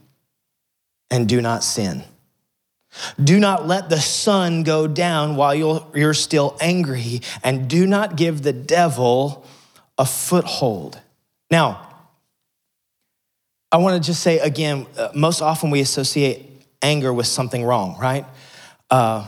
and 1.11 1.29
do 1.29 1.39
not 1.39 1.63
sin. 1.63 2.03
Do 3.23 3.39
not 3.39 3.67
let 3.67 3.91
the 3.91 4.01
sun 4.01 4.63
go 4.63 4.87
down 4.87 5.35
while 5.35 5.53
you're 5.53 6.15
still 6.15 6.57
angry, 6.59 7.21
and 7.43 7.69
do 7.69 7.85
not 7.85 8.15
give 8.15 8.41
the 8.41 8.53
devil 8.53 9.45
a 9.99 10.05
foothold. 10.07 10.99
Now, 11.49 11.89
I 13.71 13.77
want 13.77 14.01
to 14.01 14.05
just 14.05 14.21
say 14.21 14.39
again, 14.39 14.85
uh, 14.97 15.09
most 15.15 15.41
often 15.41 15.71
we 15.71 15.81
associate 15.81 16.49
anger 16.81 17.11
with 17.11 17.27
something 17.27 17.63
wrong, 17.63 17.97
right? 17.99 18.25
Uh, 18.91 19.25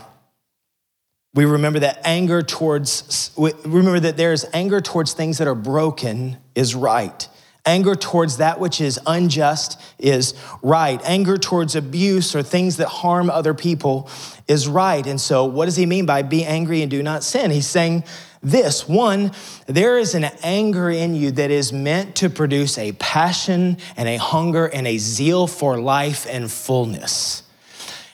we 1.34 1.44
remember 1.44 1.80
that 1.80 2.00
anger 2.04 2.42
towards, 2.42 3.30
remember 3.36 4.00
that 4.00 4.16
there 4.16 4.32
is 4.32 4.46
anger 4.52 4.80
towards 4.80 5.12
things 5.12 5.38
that 5.38 5.48
are 5.48 5.54
broken 5.54 6.38
is 6.54 6.74
right. 6.74 7.28
Anger 7.66 7.96
towards 7.96 8.36
that 8.36 8.60
which 8.60 8.80
is 8.80 9.00
unjust 9.06 9.80
is 9.98 10.34
right. 10.62 11.00
Anger 11.04 11.36
towards 11.36 11.74
abuse 11.74 12.36
or 12.36 12.42
things 12.42 12.76
that 12.76 12.86
harm 12.86 13.28
other 13.28 13.52
people 13.52 14.08
is 14.46 14.68
right. 14.68 15.04
And 15.04 15.20
so, 15.20 15.44
what 15.44 15.64
does 15.64 15.74
he 15.74 15.84
mean 15.84 16.06
by 16.06 16.22
be 16.22 16.44
angry 16.44 16.82
and 16.82 16.90
do 16.90 17.02
not 17.02 17.24
sin? 17.24 17.50
He's 17.50 17.66
saying 17.66 18.04
this 18.46 18.88
one, 18.88 19.32
there 19.66 19.98
is 19.98 20.14
an 20.14 20.24
anger 20.44 20.88
in 20.88 21.16
you 21.16 21.32
that 21.32 21.50
is 21.50 21.72
meant 21.72 22.14
to 22.16 22.30
produce 22.30 22.78
a 22.78 22.92
passion 22.92 23.76
and 23.96 24.08
a 24.08 24.18
hunger 24.18 24.66
and 24.66 24.86
a 24.86 24.98
zeal 24.98 25.48
for 25.48 25.80
life 25.80 26.28
and 26.30 26.50
fullness. 26.50 27.42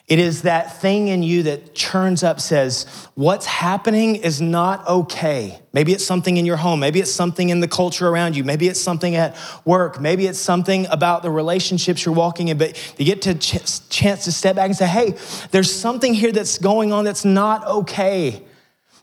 It 0.09 0.19
is 0.19 0.43
that 0.43 0.81
thing 0.81 1.09
in 1.09 1.23
you 1.23 1.43
that 1.45 1.75
churns 1.75 2.23
up, 2.23 2.41
says, 2.41 2.87
What's 3.15 3.45
happening 3.45 4.17
is 4.17 4.41
not 4.41 4.87
okay. 4.89 5.61
Maybe 5.75 5.93
it's 5.93 6.05
something 6.05 6.39
in 6.39 6.47
your 6.47 6.57
home. 6.57 6.81
Maybe 6.81 7.01
it's 7.01 7.13
something 7.13 7.51
in 7.51 7.61
the 7.61 7.69
culture 7.69 8.09
around 8.09 8.35
you. 8.35 8.43
Maybe 8.43 8.69
it's 8.69 8.81
something 8.81 9.15
at 9.17 9.37
work. 9.67 10.01
Maybe 10.01 10.27
it's 10.27 10.39
something 10.39 10.87
about 10.87 11.23
the 11.23 11.31
relationships 11.31 12.07
you're 12.07 12.15
walking 12.15 12.49
in. 12.49 12.57
But 12.57 12.99
you 12.99 13.05
get 13.05 13.23
to 13.23 13.35
ch- 13.35 13.89
chance 13.91 14.25
to 14.25 14.33
step 14.33 14.57
back 14.57 14.67
and 14.67 14.77
say, 14.77 14.87
Hey, 14.87 15.15
there's 15.51 15.73
something 15.73 16.15
here 16.15 16.33
that's 16.33 16.57
going 16.57 16.91
on 16.91 17.05
that's 17.05 17.27
not 17.27 17.67
okay. 17.67 18.43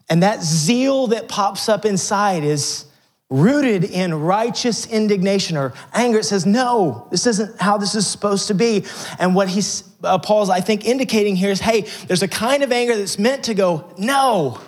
And 0.10 0.24
that 0.24 0.42
zeal 0.42 1.08
that 1.08 1.28
pops 1.28 1.70
up 1.70 1.86
inside 1.86 2.44
is 2.44 2.86
rooted 3.30 3.84
in 3.84 4.13
righteous 4.13 4.88
indignation 4.88 5.56
or 5.56 5.74
anger. 5.94 6.18
It 6.18 6.24
says, 6.24 6.48
no, 6.48 7.08
this 7.12 7.28
isn't 7.28 7.62
how 7.62 7.78
this 7.78 7.94
is 7.94 8.08
supposed 8.08 8.48
to 8.48 8.56
be. 8.56 8.86
And 9.20 9.36
what 9.36 9.50
he's, 9.50 9.84
uh, 10.04 10.18
Paul's, 10.18 10.50
I 10.50 10.62
think, 10.62 10.86
indicating 10.86 11.36
here 11.36 11.51
is, 11.51 11.60
hey, 11.60 11.82
there's 12.08 12.24
a 12.24 12.28
kind 12.28 12.63
of 12.63 12.72
anger 12.72 12.98
that's 12.98 13.20
meant 13.20 13.44
to 13.44 13.54
go, 13.54 13.94
no, 14.00 14.60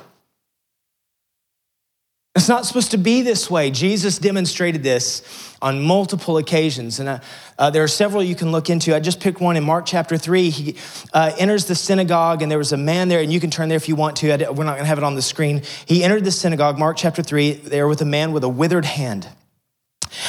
it's 2.34 2.48
not 2.48 2.66
supposed 2.66 2.92
to 2.92 2.98
be 2.98 3.22
this 3.22 3.50
way. 3.50 3.72
Jesus 3.72 4.18
demonstrated 4.18 4.84
this 4.84 5.22
on 5.62 5.82
multiple 5.82 6.38
occasions. 6.38 7.00
And 7.00 7.10
uh, 7.10 7.20
uh, 7.60 7.70
there 7.72 7.84
are 7.84 7.90
several 7.90 8.24
you 8.24 8.36
can 8.36 8.52
look 8.54 8.70
into. 8.70 8.96
I 8.96 9.02
just 9.02 9.20
picked 9.20 9.42
one 9.42 9.58
in 9.58 9.66
Mark 9.66 9.86
chapter 9.86 10.18
3. 10.18 10.50
He 10.50 10.76
uh, 11.14 11.34
enters 11.38 11.66
the 11.66 11.76
synagogue, 11.76 12.42
and 12.42 12.50
there 12.50 12.58
was 12.58 12.72
a 12.72 12.78
man 12.78 13.10
there, 13.10 13.20
and 13.20 13.34
you 13.34 13.42
can 13.42 13.52
turn 13.52 13.68
there 13.68 13.76
if 13.76 13.90
you 13.90 13.98
want 13.98 14.16
to. 14.18 14.30
we're 14.30 14.64
not 14.64 14.76
going 14.76 14.80
to 14.80 14.86
have 14.86 14.98
it 14.98 15.04
on 15.04 15.16
the 15.16 15.22
screen. 15.22 15.62
He 15.86 16.06
entered 16.06 16.24
the 16.24 16.32
synagogue, 16.32 16.80
Mark 16.80 16.96
chapter 16.96 17.22
3, 17.22 17.52
there 17.52 17.88
with 17.88 18.02
a 18.02 18.06
man 18.06 18.32
with 18.32 18.46
a 18.46 18.50
withered 18.50 18.86
hand. 18.86 19.28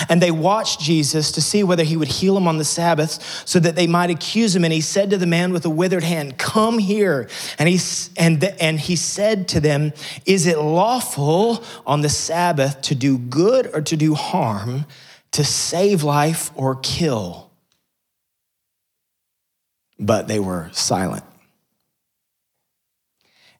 And 0.08 0.20
they 0.20 0.30
watched 0.30 0.80
Jesus 0.80 1.32
to 1.32 1.42
see 1.42 1.62
whether 1.62 1.84
he 1.84 1.96
would 1.96 2.08
heal 2.08 2.36
him 2.36 2.48
on 2.48 2.58
the 2.58 2.64
Sabbath 2.64 3.42
so 3.46 3.58
that 3.60 3.76
they 3.76 3.86
might 3.86 4.10
accuse 4.10 4.54
him. 4.54 4.64
And 4.64 4.72
he 4.72 4.80
said 4.80 5.10
to 5.10 5.18
the 5.18 5.26
man 5.26 5.52
with 5.52 5.62
the 5.62 5.70
withered 5.70 6.04
hand, 6.04 6.38
Come 6.38 6.78
here. 6.78 7.28
And 7.58 7.68
he, 7.68 7.78
and, 8.16 8.40
the, 8.40 8.60
and 8.62 8.78
he 8.78 8.96
said 8.96 9.48
to 9.48 9.60
them, 9.60 9.92
Is 10.26 10.46
it 10.46 10.58
lawful 10.58 11.62
on 11.86 12.00
the 12.00 12.08
Sabbath 12.08 12.82
to 12.82 12.94
do 12.94 13.18
good 13.18 13.70
or 13.74 13.80
to 13.82 13.96
do 13.96 14.14
harm, 14.14 14.86
to 15.32 15.44
save 15.44 16.02
life 16.02 16.50
or 16.54 16.76
kill? 16.76 17.50
But 19.98 20.28
they 20.28 20.40
were 20.40 20.70
silent. 20.72 21.24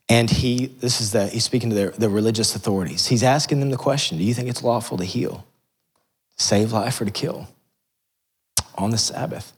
And 0.08 0.28
he, 0.28 0.66
this 0.66 1.00
is 1.00 1.12
the, 1.12 1.28
he's 1.28 1.44
speaking 1.44 1.70
to 1.70 1.76
the, 1.76 1.90
the 1.98 2.08
religious 2.10 2.54
authorities. 2.54 3.06
He's 3.06 3.22
asking 3.22 3.60
them 3.60 3.70
the 3.70 3.76
question 3.76 4.18
Do 4.18 4.24
you 4.24 4.34
think 4.34 4.48
it's 4.48 4.62
lawful 4.62 4.98
to 4.98 5.04
heal? 5.04 5.46
Save 6.42 6.72
life 6.72 7.00
or 7.00 7.04
to 7.04 7.10
kill 7.10 7.48
on 8.76 8.90
the 8.90 8.98
Sabbath. 8.98 9.52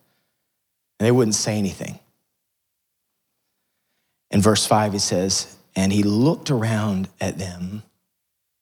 And 0.98 1.06
they 1.06 1.12
wouldn't 1.12 1.34
say 1.34 1.58
anything. 1.58 1.98
In 4.30 4.40
verse 4.40 4.66
5, 4.66 4.92
he 4.92 4.98
says, 4.98 5.56
And 5.74 5.92
he 5.92 6.02
looked 6.02 6.50
around 6.50 7.08
at 7.20 7.38
them 7.38 7.82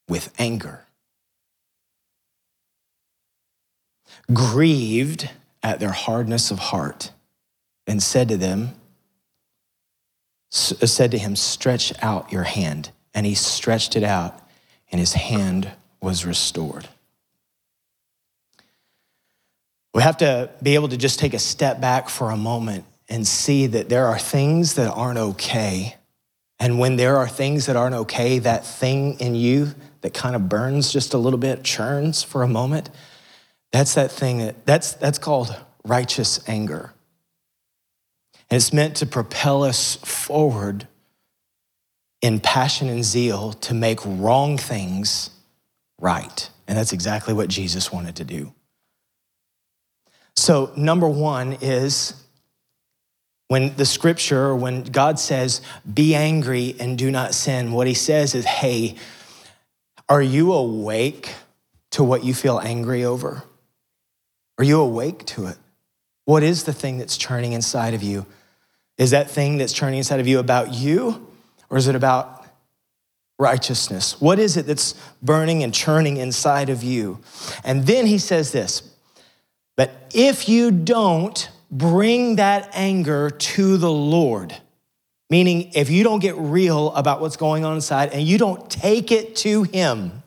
with 0.09 0.33
anger, 0.39 0.85
grieved 4.33 5.31
at 5.63 5.81
their 5.81 5.93
hardness 5.93 6.51
of 6.51 6.59
heart, 6.59 7.13
and 7.87 8.03
said 8.03 8.29
to 8.29 8.37
them, 8.37 8.75
said 10.53 11.11
to 11.11 11.19
him, 11.19 11.35
Stretch 11.35 11.93
out 12.03 12.31
your 12.31 12.43
hand. 12.43 12.91
And 13.15 13.27
he 13.27 13.35
stretched 13.35 13.97
it 13.97 14.05
out, 14.05 14.39
and 14.91 14.99
his 14.99 15.15
hand 15.15 15.71
was 16.01 16.25
restored. 16.25 16.89
We 19.95 20.03
have 20.03 20.17
to 20.19 20.51
be 20.63 20.75
able 20.75 20.89
to 20.89 20.97
just 20.97 21.19
take 21.19 21.35
a 21.35 21.39
step 21.39 21.81
back 21.81 22.09
for 22.09 22.31
a 22.31 22.37
moment 22.37 22.85
and 23.09 23.27
see 23.27 23.67
that 23.67 23.89
there 23.89 24.07
are 24.07 24.19
things 24.19 24.75
that 24.75 24.91
aren't 24.91 25.19
okay. 25.19 25.97
And 26.59 26.79
when 26.79 26.97
there 26.97 27.17
are 27.19 27.29
things 27.29 27.67
that 27.67 27.77
aren't 27.77 27.95
okay, 27.95 28.39
that 28.39 28.65
thing 28.65 29.21
in 29.21 29.35
you 29.35 29.75
that 30.01 30.15
kind 30.15 30.35
of 30.35 30.49
burns 30.49 30.93
just 30.93 31.13
a 31.15 31.19
little 31.19 31.39
bit, 31.39 31.63
churns 31.63 32.23
for 32.23 32.43
a 32.43 32.49
moment, 32.49 32.91
that's 33.71 33.95
that 33.95 34.11
thing 34.11 34.39
that 34.39 34.67
that's 34.67 34.95
that's 34.95 35.19
called 35.19 35.55
righteous 35.85 36.41
anger. 36.49 36.93
And 38.51 38.57
it's 38.57 38.73
meant 38.73 38.97
to 38.97 39.07
propel 39.07 39.63
us 39.65 39.97
forward 39.97 40.87
in 42.21 42.39
passion 42.39 42.89
and 42.89 43.05
zeal 43.05 43.53
to 43.55 43.75
make 43.75 43.99
wrong 44.05 44.57
things 44.57 45.31
right. 46.01 46.49
And 46.69 46.79
that's 46.79 46.93
exactly 46.93 47.35
what 47.35 47.49
Jesus 47.49 47.91
wanted 47.91 48.17
to 48.17 48.25
do. 48.25 48.55
So, 50.37 50.73
number 50.77 51.09
one 51.09 51.59
is 51.61 52.15
when 53.49 53.77
the 53.77 53.85
scripture, 53.85 54.55
when 54.57 54.83
God 54.85 55.19
says, 55.19 55.61
be 55.93 56.15
angry 56.15 56.75
and 56.81 56.97
do 56.97 57.11
not 57.11 57.35
sin, 57.35 57.73
what 57.73 57.87
he 57.87 57.95
says 57.95 58.35
is, 58.35 58.47
hey, 58.47 58.97
are 60.09 60.23
you 60.23 60.53
awake 60.53 61.35
to 61.91 62.03
what 62.03 62.25
you 62.25 62.33
feel 62.35 62.59
angry 62.59 63.05
over? 63.05 63.45
Are 64.59 64.65
you 64.65 64.81
awake 64.81 65.27
to 65.27 65.47
it? 65.47 65.59
What 66.25 66.43
is 66.43 66.65
the 66.65 66.73
thing 66.73 66.99
that's 66.99 67.17
churning 67.17 67.53
inside 67.53 67.95
of 67.95 68.03
you? 68.03 68.27
Is 68.97 69.11
that 69.11 69.31
thing 69.31 69.59
that's 69.59 69.73
churning 69.73 69.99
inside 69.99 70.21
of 70.21 70.27
you 70.27 70.39
about 70.39 70.73
you, 70.73 71.27
or 71.69 71.77
is 71.77 71.89
it 71.89 71.95
about 71.95 72.47
righteousness? 73.39 74.21
What 74.21 74.39
is 74.39 74.57
it 74.57 74.67
that's 74.67 74.95
burning 75.23 75.63
and 75.63 75.75
churning 75.75 76.19
inside 76.19 76.71
of 76.71 76.83
you? 76.83 77.19
And 77.65 77.87
then 77.87 78.07
he 78.07 78.19
says 78.19 78.53
this 78.53 78.92
But 79.77 80.11
if 80.15 80.49
you 80.49 80.71
don't 80.71 81.49
bring 81.71 82.37
that 82.37 82.71
anger 82.75 83.31
to 83.31 83.77
the 83.77 83.91
Lord, 83.91 84.55
meaning 85.31 85.73
if 85.75 85.89
you 85.89 86.05
don't 86.05 86.21
get 86.21 86.37
real 86.37 86.93
about 86.93 87.21
what's 87.21 87.37
going 87.37 87.65
on 87.65 87.75
inside 87.75 88.11
and 88.13 88.23
you 88.23 88.39
don't 88.39 88.71
take 88.71 89.11
it 89.11 89.37
to 89.37 89.63
him, 89.63 90.23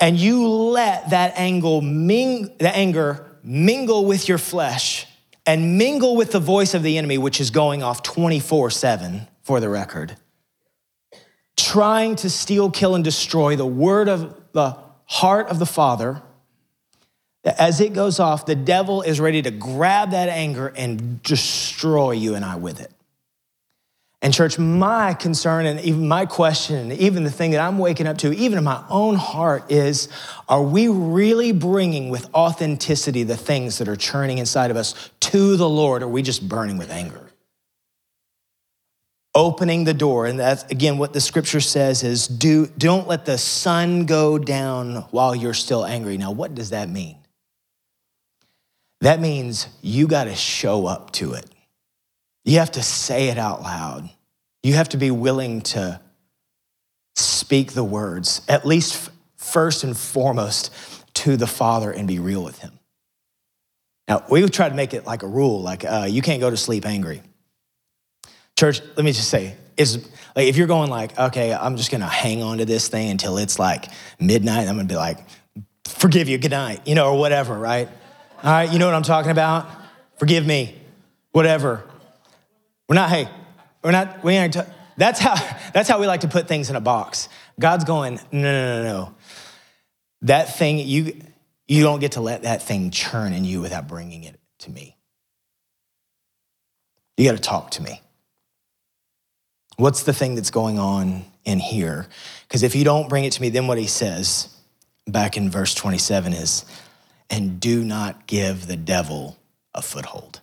and 0.00 0.18
you 0.18 0.48
let 0.48 1.10
that 1.10 1.34
angle 1.36 1.80
ming- 1.80 2.50
the 2.58 2.76
anger 2.76 3.36
mingle 3.44 4.04
with 4.04 4.28
your 4.28 4.38
flesh 4.38 5.06
and 5.46 5.78
mingle 5.78 6.16
with 6.16 6.32
the 6.32 6.40
voice 6.40 6.74
of 6.74 6.82
the 6.82 6.98
enemy, 6.98 7.18
which 7.18 7.40
is 7.40 7.50
going 7.50 7.82
off 7.82 8.02
24 8.02 8.70
7 8.70 9.28
for 9.42 9.60
the 9.60 9.68
record, 9.68 10.16
trying 11.56 12.16
to 12.16 12.30
steal, 12.30 12.70
kill, 12.70 12.94
and 12.94 13.04
destroy 13.04 13.56
the 13.56 13.66
word 13.66 14.08
of 14.08 14.34
the 14.52 14.76
heart 15.06 15.48
of 15.48 15.58
the 15.58 15.66
Father. 15.66 16.22
As 17.44 17.80
it 17.80 17.92
goes 17.92 18.20
off, 18.20 18.46
the 18.46 18.54
devil 18.54 19.02
is 19.02 19.18
ready 19.18 19.42
to 19.42 19.50
grab 19.50 20.12
that 20.12 20.28
anger 20.28 20.68
and 20.68 21.22
destroy 21.22 22.12
you 22.12 22.34
and 22.34 22.44
I 22.44 22.56
with 22.56 22.80
it. 22.80 22.92
And, 24.24 24.32
church, 24.32 24.56
my 24.56 25.14
concern 25.14 25.66
and 25.66 25.80
even 25.80 26.06
my 26.06 26.26
question, 26.26 26.76
and 26.76 26.92
even 26.92 27.24
the 27.24 27.30
thing 27.30 27.50
that 27.50 27.60
I'm 27.60 27.78
waking 27.78 28.06
up 28.06 28.18
to, 28.18 28.32
even 28.32 28.56
in 28.56 28.62
my 28.62 28.84
own 28.88 29.16
heart, 29.16 29.72
is 29.72 30.08
are 30.48 30.62
we 30.62 30.86
really 30.86 31.50
bringing 31.50 32.08
with 32.08 32.32
authenticity 32.32 33.24
the 33.24 33.36
things 33.36 33.78
that 33.78 33.88
are 33.88 33.96
churning 33.96 34.38
inside 34.38 34.70
of 34.70 34.76
us 34.76 35.10
to 35.18 35.56
the 35.56 35.68
Lord? 35.68 36.02
Or 36.02 36.06
are 36.06 36.08
we 36.08 36.22
just 36.22 36.48
burning 36.48 36.78
with 36.78 36.92
anger? 36.92 37.30
Opening 39.34 39.82
the 39.82 39.94
door, 39.94 40.26
and 40.26 40.38
that's 40.38 40.62
again 40.70 40.98
what 40.98 41.12
the 41.12 41.20
scripture 41.20 41.60
says 41.60 42.04
is 42.04 42.28
do, 42.28 42.66
don't 42.78 43.08
let 43.08 43.24
the 43.24 43.38
sun 43.38 44.06
go 44.06 44.38
down 44.38 44.96
while 45.10 45.34
you're 45.34 45.54
still 45.54 45.84
angry. 45.84 46.16
Now, 46.16 46.30
what 46.30 46.54
does 46.54 46.70
that 46.70 46.88
mean? 46.88 47.16
That 49.02 49.18
means 49.20 49.66
you 49.82 50.06
got 50.06 50.24
to 50.24 50.34
show 50.36 50.86
up 50.86 51.10
to 51.14 51.32
it. 51.32 51.44
You 52.44 52.60
have 52.60 52.70
to 52.72 52.82
say 52.84 53.28
it 53.28 53.38
out 53.38 53.60
loud. 53.60 54.08
You 54.62 54.74
have 54.74 54.90
to 54.90 54.96
be 54.96 55.10
willing 55.10 55.62
to 55.62 56.00
speak 57.16 57.72
the 57.72 57.82
words, 57.82 58.42
at 58.48 58.64
least 58.64 59.10
first 59.36 59.82
and 59.82 59.96
foremost, 59.96 60.72
to 61.14 61.36
the 61.36 61.48
Father 61.48 61.90
and 61.90 62.06
be 62.06 62.20
real 62.20 62.44
with 62.44 62.60
Him. 62.60 62.78
Now, 64.06 64.24
we 64.30 64.40
would 64.40 64.52
try 64.52 64.68
to 64.68 64.74
make 64.74 64.94
it 64.94 65.04
like 65.04 65.24
a 65.24 65.28
rule, 65.28 65.60
like 65.60 65.84
uh, 65.84 66.06
you 66.08 66.22
can't 66.22 66.40
go 66.40 66.48
to 66.48 66.56
sleep 66.56 66.86
angry. 66.86 67.22
Church, 68.56 68.80
let 68.96 69.04
me 69.04 69.10
just 69.10 69.28
say, 69.28 69.56
is 69.76 70.08
like 70.36 70.46
if 70.46 70.56
you're 70.56 70.68
going 70.68 70.90
like, 70.90 71.18
okay, 71.18 71.52
I'm 71.52 71.76
just 71.76 71.90
gonna 71.90 72.06
hang 72.06 72.40
on 72.40 72.58
to 72.58 72.64
this 72.64 72.86
thing 72.86 73.10
until 73.10 73.36
it's 73.36 73.58
like 73.58 73.86
midnight, 74.20 74.68
I'm 74.68 74.76
gonna 74.76 74.84
be 74.84 74.94
like, 74.94 75.18
forgive 75.86 76.28
you, 76.28 76.38
good 76.38 76.52
night, 76.52 76.86
you 76.86 76.94
know, 76.94 77.12
or 77.12 77.18
whatever, 77.18 77.58
right? 77.58 77.88
All 78.44 78.50
right, 78.50 78.72
you 78.72 78.80
know 78.80 78.86
what 78.86 78.94
I'm 78.96 79.04
talking 79.04 79.30
about? 79.30 79.68
Forgive 80.18 80.44
me, 80.44 80.74
whatever. 81.30 81.84
We're 82.88 82.96
not, 82.96 83.08
hey, 83.08 83.28
we're 83.84 83.92
not, 83.92 84.24
we 84.24 84.32
ain't, 84.32 84.56
that's 84.96 85.20
how, 85.20 85.34
that's 85.74 85.88
how 85.88 86.00
we 86.00 86.08
like 86.08 86.22
to 86.22 86.28
put 86.28 86.48
things 86.48 86.68
in 86.68 86.74
a 86.74 86.80
box. 86.80 87.28
God's 87.60 87.84
going, 87.84 88.18
no, 88.32 88.40
no, 88.40 88.82
no, 88.82 88.82
no. 88.82 89.14
That 90.22 90.56
thing, 90.56 90.78
you, 90.80 91.20
you 91.68 91.84
don't 91.84 92.00
get 92.00 92.12
to 92.12 92.20
let 92.20 92.42
that 92.42 92.62
thing 92.62 92.90
churn 92.90 93.32
in 93.32 93.44
you 93.44 93.60
without 93.60 93.86
bringing 93.86 94.24
it 94.24 94.40
to 94.60 94.70
me. 94.72 94.96
You 97.16 97.30
got 97.30 97.36
to 97.36 97.42
talk 97.42 97.70
to 97.72 97.82
me. 97.82 98.00
What's 99.76 100.02
the 100.02 100.12
thing 100.12 100.34
that's 100.34 100.50
going 100.50 100.80
on 100.80 101.24
in 101.44 101.60
here? 101.60 102.08
Because 102.48 102.64
if 102.64 102.74
you 102.74 102.82
don't 102.82 103.08
bring 103.08 103.24
it 103.24 103.34
to 103.34 103.42
me, 103.42 103.50
then 103.50 103.68
what 103.68 103.78
he 103.78 103.86
says 103.86 104.52
back 105.06 105.36
in 105.36 105.48
verse 105.48 105.74
27 105.74 106.32
is, 106.32 106.64
and 107.32 107.58
do 107.58 107.82
not 107.82 108.26
give 108.26 108.66
the 108.66 108.76
devil 108.76 109.38
a 109.74 109.80
foothold. 109.80 110.42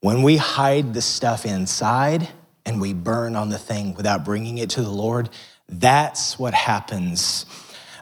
When 0.00 0.22
we 0.22 0.36
hide 0.36 0.92
the 0.92 1.00
stuff 1.00 1.46
inside 1.46 2.28
and 2.66 2.80
we 2.80 2.92
burn 2.92 3.34
on 3.34 3.48
the 3.48 3.58
thing 3.58 3.94
without 3.94 4.26
bringing 4.26 4.58
it 4.58 4.70
to 4.70 4.82
the 4.82 4.90
Lord, 4.90 5.30
that's 5.68 6.38
what 6.38 6.52
happens 6.52 7.46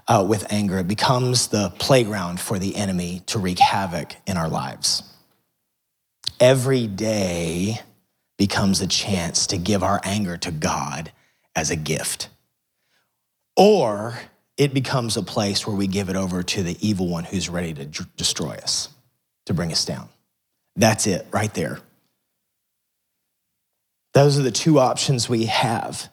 uh, 0.08 0.26
with 0.28 0.52
anger. 0.52 0.78
It 0.78 0.88
becomes 0.88 1.48
the 1.48 1.70
playground 1.78 2.40
for 2.40 2.58
the 2.58 2.74
enemy 2.74 3.22
to 3.26 3.38
wreak 3.38 3.60
havoc 3.60 4.14
in 4.26 4.36
our 4.36 4.48
lives. 4.48 5.04
Every 6.40 6.88
day 6.88 7.80
becomes 8.36 8.80
a 8.80 8.88
chance 8.88 9.46
to 9.48 9.58
give 9.58 9.84
our 9.84 10.00
anger 10.02 10.36
to 10.38 10.50
God 10.50 11.12
as 11.54 11.70
a 11.70 11.76
gift. 11.76 12.28
Or 13.56 14.18
it 14.58 14.74
becomes 14.74 15.16
a 15.16 15.22
place 15.22 15.66
where 15.66 15.76
we 15.76 15.86
give 15.86 16.10
it 16.10 16.16
over 16.16 16.42
to 16.42 16.62
the 16.64 16.76
evil 16.86 17.08
one 17.08 17.24
who's 17.24 17.48
ready 17.48 17.72
to 17.72 17.84
d- 17.86 18.04
destroy 18.16 18.50
us, 18.50 18.88
to 19.46 19.54
bring 19.54 19.70
us 19.70 19.84
down. 19.84 20.08
That's 20.76 21.06
it 21.06 21.26
right 21.30 21.54
there. 21.54 21.78
Those 24.14 24.38
are 24.38 24.42
the 24.42 24.50
two 24.50 24.80
options 24.80 25.28
we 25.28 25.46
have. 25.46 26.08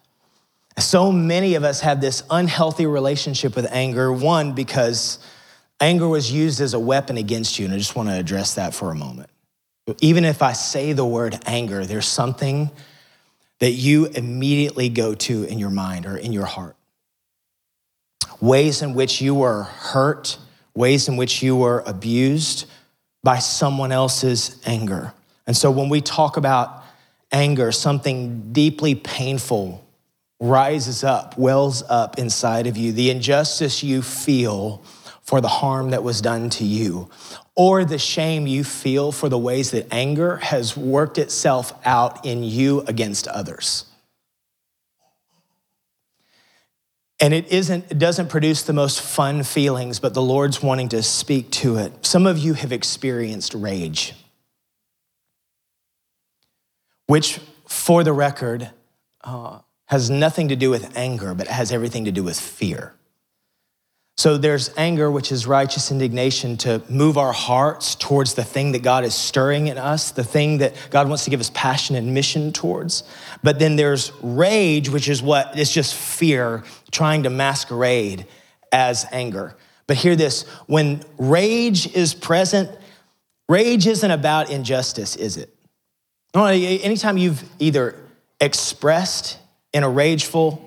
So 0.77 1.11
many 1.11 1.55
of 1.55 1.63
us 1.63 1.81
have 1.81 2.01
this 2.01 2.21
unhealthy 2.29 2.85
relationship 2.85 3.55
with 3.55 3.65
anger. 3.71 4.13
One, 4.13 4.53
because 4.53 5.17
anger 5.79 6.07
was 6.07 6.31
used 6.31 6.61
as 6.61 6.73
a 6.73 6.79
weapon 6.79 7.17
against 7.17 7.57
you, 7.57 7.65
and 7.65 7.73
I 7.73 7.77
just 7.77 7.95
want 7.95 8.09
to 8.09 8.15
address 8.15 8.55
that 8.55 8.75
for 8.75 8.91
a 8.91 8.95
moment. 8.95 9.29
Even 10.01 10.23
if 10.23 10.41
I 10.41 10.53
say 10.53 10.93
the 10.93 11.05
word 11.05 11.39
anger, 11.45 11.85
there's 11.85 12.07
something 12.07 12.69
that 13.59 13.71
you 13.71 14.05
immediately 14.05 14.89
go 14.89 15.15
to 15.15 15.43
in 15.45 15.57
your 15.57 15.69
mind 15.69 16.05
or 16.05 16.17
in 16.17 16.33
your 16.33 16.45
heart. 16.45 16.75
Ways 18.41 18.81
in 18.81 18.93
which 18.93 19.21
you 19.21 19.33
were 19.33 19.63
hurt, 19.63 20.37
ways 20.75 21.07
in 21.07 21.17
which 21.17 21.41
you 21.41 21.55
were 21.55 21.83
abused 21.85 22.65
by 23.23 23.39
someone 23.39 23.91
else's 23.91 24.61
anger. 24.65 25.13
And 25.47 25.55
so 25.55 25.71
when 25.71 25.89
we 25.89 26.01
talk 26.01 26.37
about 26.37 26.83
anger, 27.31 27.71
something 27.71 28.51
deeply 28.53 28.93
painful 28.93 29.85
rises 30.39 31.03
up, 31.03 31.37
wells 31.37 31.81
up 31.89 32.19
inside 32.19 32.67
of 32.67 32.77
you, 32.77 32.91
the 32.91 33.09
injustice 33.09 33.83
you 33.83 34.01
feel 34.01 34.83
for 35.21 35.41
the 35.41 35.47
harm 35.47 35.91
that 35.91 36.03
was 36.03 36.21
done 36.21 36.49
to 36.51 36.63
you, 36.63 37.09
or 37.55 37.83
the 37.83 37.97
shame 37.97 38.45
you 38.45 38.63
feel 38.63 39.11
for 39.11 39.27
the 39.29 39.37
ways 39.39 39.71
that 39.71 39.87
anger 39.91 40.37
has 40.37 40.77
worked 40.77 41.17
itself 41.17 41.73
out 41.83 42.25
in 42.25 42.43
you 42.43 42.81
against 42.81 43.27
others. 43.27 43.85
And 47.21 47.33
it 47.33 47.47
isn't, 47.47 47.91
it 47.91 47.97
doesn't 47.97 48.27
produce 48.27 48.63
the 48.63 48.73
most 48.73 49.01
fun 49.01 49.43
feelings, 49.43 49.99
but 49.99 50.13
the 50.13 50.21
Lord's 50.21 50.61
wanting 50.61 50.89
to 50.89 51.01
speak 51.01 51.49
to 51.51 51.77
it. 51.77 52.05
Some 52.05 52.27
of 52.27 52.37
you 52.37 52.53
have 52.55 52.71
experienced 52.71 53.53
rage 53.53 54.13
which, 57.07 57.39
for 57.67 58.03
the 58.03 58.13
record, 58.13 58.69
uh, 59.23 59.59
has 59.87 60.09
nothing 60.09 60.47
to 60.47 60.55
do 60.55 60.69
with 60.69 60.95
anger, 60.97 61.33
but 61.33 61.47
has 61.47 61.71
everything 61.71 62.05
to 62.05 62.11
do 62.11 62.23
with 62.23 62.39
fear. 62.39 62.93
So 64.17 64.37
there's 64.37 64.71
anger, 64.77 65.11
which 65.11 65.31
is 65.31 65.45
righteous 65.45 65.91
indignation 65.91 66.55
to 66.57 66.81
move 66.87 67.17
our 67.17 67.33
hearts 67.33 67.95
towards 67.95 68.33
the 68.33 68.45
thing 68.45 68.71
that 68.71 68.81
God 68.81 69.03
is 69.03 69.13
stirring 69.13 69.67
in 69.67 69.77
us, 69.77 70.11
the 70.11 70.23
thing 70.23 70.59
that 70.59 70.73
God 70.89 71.09
wants 71.09 71.25
to 71.25 71.29
give 71.29 71.41
us 71.41 71.51
passion 71.53 71.97
and 71.97 72.13
mission 72.13 72.53
towards. 72.53 73.03
But 73.43 73.59
then 73.59 73.75
there's 73.75 74.13
rage, 74.21 74.89
which 74.89 75.09
is 75.09 75.21
what 75.21 75.59
is 75.59 75.69
just 75.69 75.95
fear 75.95 76.63
trying 76.91 77.23
to 77.23 77.29
masquerade 77.29 78.25
as 78.71 79.05
anger. 79.11 79.57
But 79.85 79.97
hear 79.97 80.15
this 80.15 80.43
when 80.65 81.03
rage 81.17 81.93
is 81.93 82.13
present, 82.13 82.69
rage 83.49 83.85
isn't 83.85 84.09
about 84.09 84.49
injustice, 84.49 85.17
is 85.17 85.35
it? 85.35 85.53
Anytime 86.33 87.17
you've 87.17 87.43
either 87.59 87.95
expressed 88.39 89.37
in 89.73 89.83
a 89.83 89.89
rageful 89.89 90.61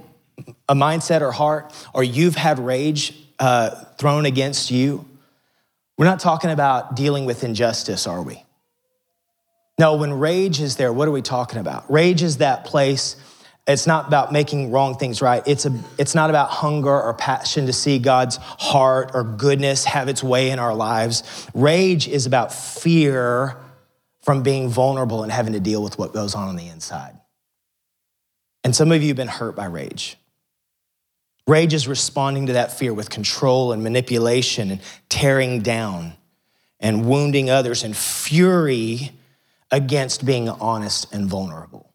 a 0.68 0.74
mindset 0.74 1.20
or 1.22 1.32
heart, 1.32 1.72
or 1.94 2.04
you've 2.04 2.36
had 2.36 2.58
rage 2.58 3.14
uh, 3.38 3.70
thrown 3.98 4.26
against 4.26 4.70
you, 4.70 5.06
we're 5.96 6.04
not 6.04 6.20
talking 6.20 6.50
about 6.50 6.96
dealing 6.96 7.24
with 7.24 7.44
injustice, 7.44 8.06
are 8.06 8.22
we? 8.22 8.44
No, 9.78 9.96
when 9.96 10.12
rage 10.12 10.60
is 10.60 10.76
there, 10.76 10.92
what 10.92 11.08
are 11.08 11.12
we 11.12 11.22
talking 11.22 11.58
about? 11.58 11.90
Rage 11.90 12.22
is 12.22 12.38
that 12.38 12.64
place. 12.64 13.16
It's 13.66 13.86
not 13.86 14.08
about 14.08 14.32
making 14.32 14.70
wrong 14.70 14.96
things 14.96 15.20
right. 15.20 15.42
It's, 15.46 15.66
a, 15.66 15.78
it's 15.98 16.14
not 16.14 16.30
about 16.30 16.50
hunger 16.50 17.02
or 17.02 17.14
passion 17.14 17.66
to 17.66 17.72
see 17.72 17.98
God's 17.98 18.36
heart 18.36 19.10
or 19.14 19.22
goodness 19.22 19.84
have 19.84 20.08
its 20.08 20.22
way 20.22 20.50
in 20.50 20.58
our 20.58 20.74
lives. 20.74 21.22
Rage 21.54 22.08
is 22.08 22.26
about 22.26 22.52
fear 22.52 23.56
from 24.22 24.42
being 24.42 24.68
vulnerable 24.68 25.22
and 25.22 25.30
having 25.30 25.52
to 25.52 25.60
deal 25.60 25.82
with 25.82 25.98
what 25.98 26.12
goes 26.12 26.34
on 26.34 26.48
on 26.48 26.56
the 26.56 26.66
inside. 26.66 27.18
And 28.64 28.74
some 28.74 28.90
of 28.90 29.02
you 29.02 29.08
have 29.08 29.16
been 29.16 29.28
hurt 29.28 29.54
by 29.54 29.66
rage. 29.66 30.16
Rage 31.48 31.72
is 31.72 31.88
responding 31.88 32.46
to 32.46 32.52
that 32.52 32.78
fear 32.78 32.92
with 32.92 33.08
control 33.08 33.72
and 33.72 33.82
manipulation 33.82 34.70
and 34.70 34.80
tearing 35.08 35.62
down 35.62 36.12
and 36.78 37.06
wounding 37.06 37.48
others 37.48 37.82
and 37.82 37.96
fury 37.96 39.12
against 39.70 40.26
being 40.26 40.50
honest 40.50 41.12
and 41.12 41.26
vulnerable. 41.26 41.90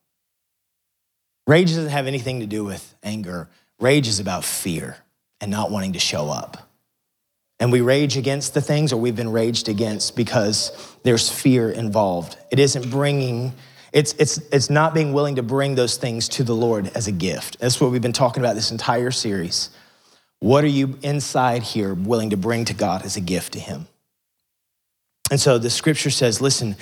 Rage 1.46 1.70
doesn't 1.70 1.90
have 1.90 2.08
anything 2.08 2.40
to 2.40 2.48
do 2.48 2.64
with 2.64 2.96
anger. 3.04 3.48
Rage 3.80 4.08
is 4.08 4.20
about 4.20 4.44
fear 4.44 4.98
and 5.40 5.52
not 5.52 5.70
wanting 5.70 5.94
to 5.94 6.00
show 6.00 6.30
up. 6.30 6.70
And 7.60 7.72
we 7.72 7.82
rage 7.82 8.18
against 8.18 8.56
the 8.56 8.62
things, 8.62 8.92
or 8.92 8.98
we've 8.98 9.16
been 9.16 9.32
raged 9.32 9.70
against 9.70 10.16
because 10.16 10.72
there's 11.04 11.30
fear 11.30 11.70
involved. 11.70 12.38
It 12.50 12.58
isn't 12.58 12.90
bringing, 12.90 13.54
it's, 13.94 14.14
it's, 14.18 14.40
it's 14.52 14.72
not 14.72 14.96
being 14.96 15.14
willing 15.14 15.36
to 15.36 15.44
bring 15.44 15.76
those 15.76 15.98
things 15.98 16.28
to 16.30 16.44
the 16.44 16.56
Lord 16.56 16.92
as 16.96 17.08
a 17.08 17.12
gift. 17.12 17.60
That's 17.60 17.80
what 17.80 17.92
we've 17.92 18.02
been 18.02 18.12
talking 18.12 18.42
about 18.44 18.56
this 18.56 18.72
entire 18.72 19.12
series. 19.12 19.70
What 20.40 20.64
are 20.64 20.68
you 20.68 20.98
inside 21.04 21.62
here 21.62 21.94
willing 21.94 22.32
to 22.32 22.38
bring 22.38 22.66
to 22.66 22.74
God 22.74 23.06
as 23.06 23.16
a 23.16 23.22
gift 23.22 23.54
to 23.54 23.60
Him? 23.60 23.88
And 25.30 25.40
so 25.40 25.60
the 25.60 25.70
scripture 25.70 26.10
says, 26.10 26.42
listen, 26.42 26.76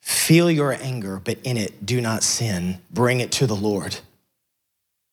feel 0.00 0.48
your 0.48 0.72
anger, 0.72 1.20
but 1.22 1.38
in 1.42 1.56
it 1.56 1.84
do 1.84 2.00
not 2.00 2.22
sin. 2.22 2.78
Bring 2.92 3.18
it 3.20 3.32
to 3.32 3.46
the 3.48 3.56
Lord. 3.56 3.98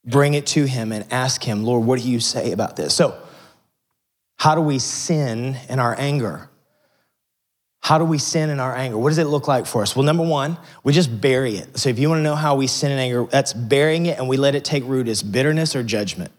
Bring 0.06 0.36
it 0.36 0.46
to 0.48 0.66
Him 0.66 0.92
and 0.92 1.12
ask 1.12 1.44
Him, 1.44 1.64
Lord, 1.64 1.84
what 1.84 2.00
do 2.00 2.08
you 2.08 2.20
say 2.20 2.52
about 2.52 2.76
this? 2.76 2.94
So, 2.94 3.18
how 4.38 4.56
do 4.56 4.62
we 4.62 4.78
sin 4.78 5.58
in 5.68 5.80
our 5.80 5.96
anger? 5.98 6.50
How 7.84 7.98
do 7.98 8.06
we 8.06 8.18
sin 8.18 8.50
in 8.50 8.62
our 8.62 8.74
anger? 8.74 8.98
What 8.98 9.10
does 9.10 9.18
it 9.18 9.26
look 9.26 9.50
like 9.50 9.66
for 9.66 9.82
us? 9.82 9.94
Well, 9.94 10.06
number 10.06 10.24
one, 10.24 10.58
we 10.86 10.94
just 10.94 11.20
bury 11.20 11.58
it. 11.58 11.78
So 11.78 11.90
if 11.90 12.00
you 12.00 12.08
want 12.08 12.20
to 12.20 12.24
know 12.24 12.36
how 12.36 12.56
we 12.56 12.66
sin 12.66 12.94
in 12.94 12.98
anger, 12.98 13.26
that's 13.26 13.52
burying 13.52 14.06
it 14.06 14.18
and 14.18 14.30
we 14.30 14.38
let 14.38 14.56
it 14.56 14.64
take 14.64 14.86
root 14.86 15.10
as 15.10 15.22
bitterness 15.22 15.76
or 15.76 15.84
judgment. 15.84 16.32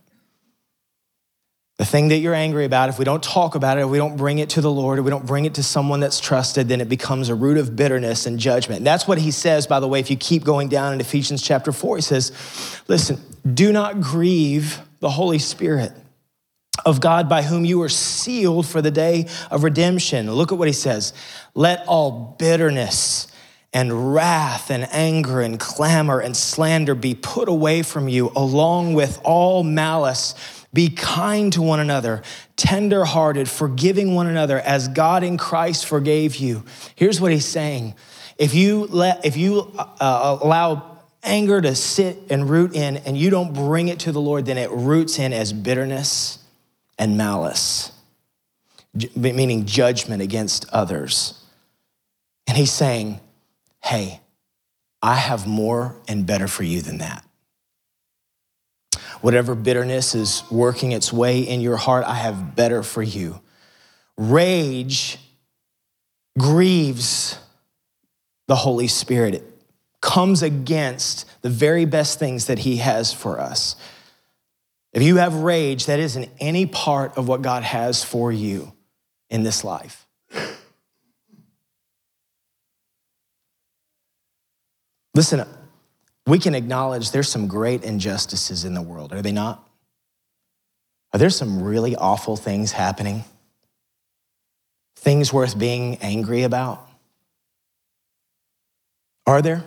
The 1.76 1.84
thing 1.84 2.08
that 2.08 2.18
you're 2.18 2.34
angry 2.34 2.64
about, 2.64 2.88
if 2.88 2.98
we 2.98 3.04
don't 3.04 3.22
talk 3.22 3.56
about 3.56 3.76
it, 3.76 3.82
if 3.82 3.90
we 3.90 3.98
don't 3.98 4.16
bring 4.16 4.38
it 4.38 4.48
to 4.50 4.62
the 4.62 4.70
Lord, 4.70 4.98
if 4.98 5.04
we 5.04 5.10
don't 5.10 5.26
bring 5.26 5.44
it 5.44 5.54
to 5.54 5.62
someone 5.62 6.00
that's 6.00 6.18
trusted, 6.18 6.66
then 6.68 6.80
it 6.80 6.88
becomes 6.88 7.28
a 7.28 7.34
root 7.34 7.58
of 7.58 7.76
bitterness 7.76 8.24
and 8.24 8.38
judgment. 8.38 8.78
And 8.78 8.86
that's 8.86 9.06
what 9.06 9.18
he 9.18 9.30
says, 9.30 9.66
by 9.66 9.80
the 9.80 9.88
way, 9.88 10.00
if 10.00 10.10
you 10.10 10.16
keep 10.16 10.44
going 10.44 10.70
down 10.70 10.94
in 10.94 11.00
Ephesians 11.00 11.42
chapter 11.42 11.72
4, 11.72 11.96
he 11.96 12.02
says, 12.02 12.80
Listen, 12.88 13.20
do 13.52 13.70
not 13.70 14.00
grieve 14.00 14.80
the 15.00 15.10
Holy 15.10 15.38
Spirit 15.38 15.92
of 16.84 17.00
God 17.00 17.28
by 17.28 17.42
whom 17.42 17.64
you 17.64 17.80
are 17.82 17.88
sealed 17.88 18.66
for 18.66 18.82
the 18.82 18.90
day 18.90 19.28
of 19.50 19.64
redemption. 19.64 20.30
Look 20.30 20.52
at 20.52 20.58
what 20.58 20.68
he 20.68 20.74
says. 20.74 21.12
Let 21.54 21.86
all 21.86 22.36
bitterness 22.38 23.28
and 23.72 24.14
wrath 24.14 24.70
and 24.70 24.88
anger 24.92 25.40
and 25.40 25.58
clamor 25.58 26.20
and 26.20 26.36
slander 26.36 26.94
be 26.94 27.14
put 27.14 27.48
away 27.48 27.82
from 27.82 28.08
you, 28.08 28.30
along 28.36 28.94
with 28.94 29.20
all 29.24 29.64
malice. 29.64 30.34
Be 30.72 30.90
kind 30.90 31.52
to 31.52 31.62
one 31.62 31.80
another, 31.80 32.22
tenderhearted, 32.56 33.48
forgiving 33.48 34.14
one 34.14 34.26
another 34.26 34.58
as 34.60 34.88
God 34.88 35.22
in 35.22 35.36
Christ 35.38 35.86
forgave 35.86 36.36
you. 36.36 36.64
Here's 36.94 37.20
what 37.20 37.32
he's 37.32 37.46
saying. 37.46 37.94
If 38.38 38.54
you 38.54 38.86
let 38.86 39.24
if 39.24 39.36
you 39.36 39.72
uh, 39.78 40.38
allow 40.42 40.98
anger 41.22 41.60
to 41.60 41.74
sit 41.74 42.18
and 42.30 42.48
root 42.48 42.74
in 42.74 42.98
and 42.98 43.16
you 43.16 43.30
don't 43.30 43.54
bring 43.54 43.88
it 43.88 44.00
to 44.00 44.12
the 44.12 44.20
Lord, 44.20 44.46
then 44.46 44.58
it 44.58 44.70
roots 44.70 45.18
in 45.18 45.32
as 45.32 45.52
bitterness 45.52 46.43
and 46.98 47.16
malice, 47.16 47.92
meaning 49.16 49.66
judgment 49.66 50.22
against 50.22 50.68
others. 50.70 51.40
And 52.46 52.56
he's 52.56 52.72
saying, 52.72 53.20
Hey, 53.82 54.20
I 55.02 55.16
have 55.16 55.46
more 55.46 55.96
and 56.08 56.26
better 56.26 56.48
for 56.48 56.62
you 56.62 56.80
than 56.80 56.98
that. 56.98 57.24
Whatever 59.20 59.54
bitterness 59.54 60.14
is 60.14 60.42
working 60.50 60.92
its 60.92 61.12
way 61.12 61.40
in 61.40 61.60
your 61.60 61.76
heart, 61.76 62.04
I 62.04 62.14
have 62.14 62.56
better 62.56 62.82
for 62.82 63.02
you. 63.02 63.40
Rage 64.16 65.18
grieves 66.38 67.38
the 68.46 68.56
Holy 68.56 68.88
Spirit. 68.88 69.34
It 69.34 69.44
comes 70.00 70.42
against 70.42 71.26
the 71.42 71.50
very 71.50 71.84
best 71.84 72.18
things 72.18 72.46
that 72.46 72.60
He 72.60 72.76
has 72.76 73.12
for 73.12 73.40
us. 73.40 73.76
If 74.94 75.02
you 75.02 75.16
have 75.16 75.34
rage, 75.34 75.86
that 75.86 75.98
isn't 75.98 76.30
any 76.38 76.66
part 76.66 77.18
of 77.18 77.26
what 77.26 77.42
God 77.42 77.64
has 77.64 78.04
for 78.04 78.30
you 78.30 78.72
in 79.28 79.42
this 79.42 79.64
life. 79.64 80.06
Listen, 85.14 85.44
we 86.26 86.38
can 86.38 86.54
acknowledge 86.54 87.10
there's 87.10 87.28
some 87.28 87.48
great 87.48 87.82
injustices 87.82 88.64
in 88.64 88.74
the 88.74 88.82
world, 88.82 89.12
are 89.12 89.20
they 89.20 89.32
not? 89.32 89.68
Are 91.12 91.18
there 91.18 91.30
some 91.30 91.62
really 91.62 91.96
awful 91.96 92.36
things 92.36 92.72
happening? 92.72 93.24
Things 94.96 95.32
worth 95.32 95.58
being 95.58 95.96
angry 95.98 96.44
about? 96.44 96.88
Are 99.26 99.42
there? 99.42 99.64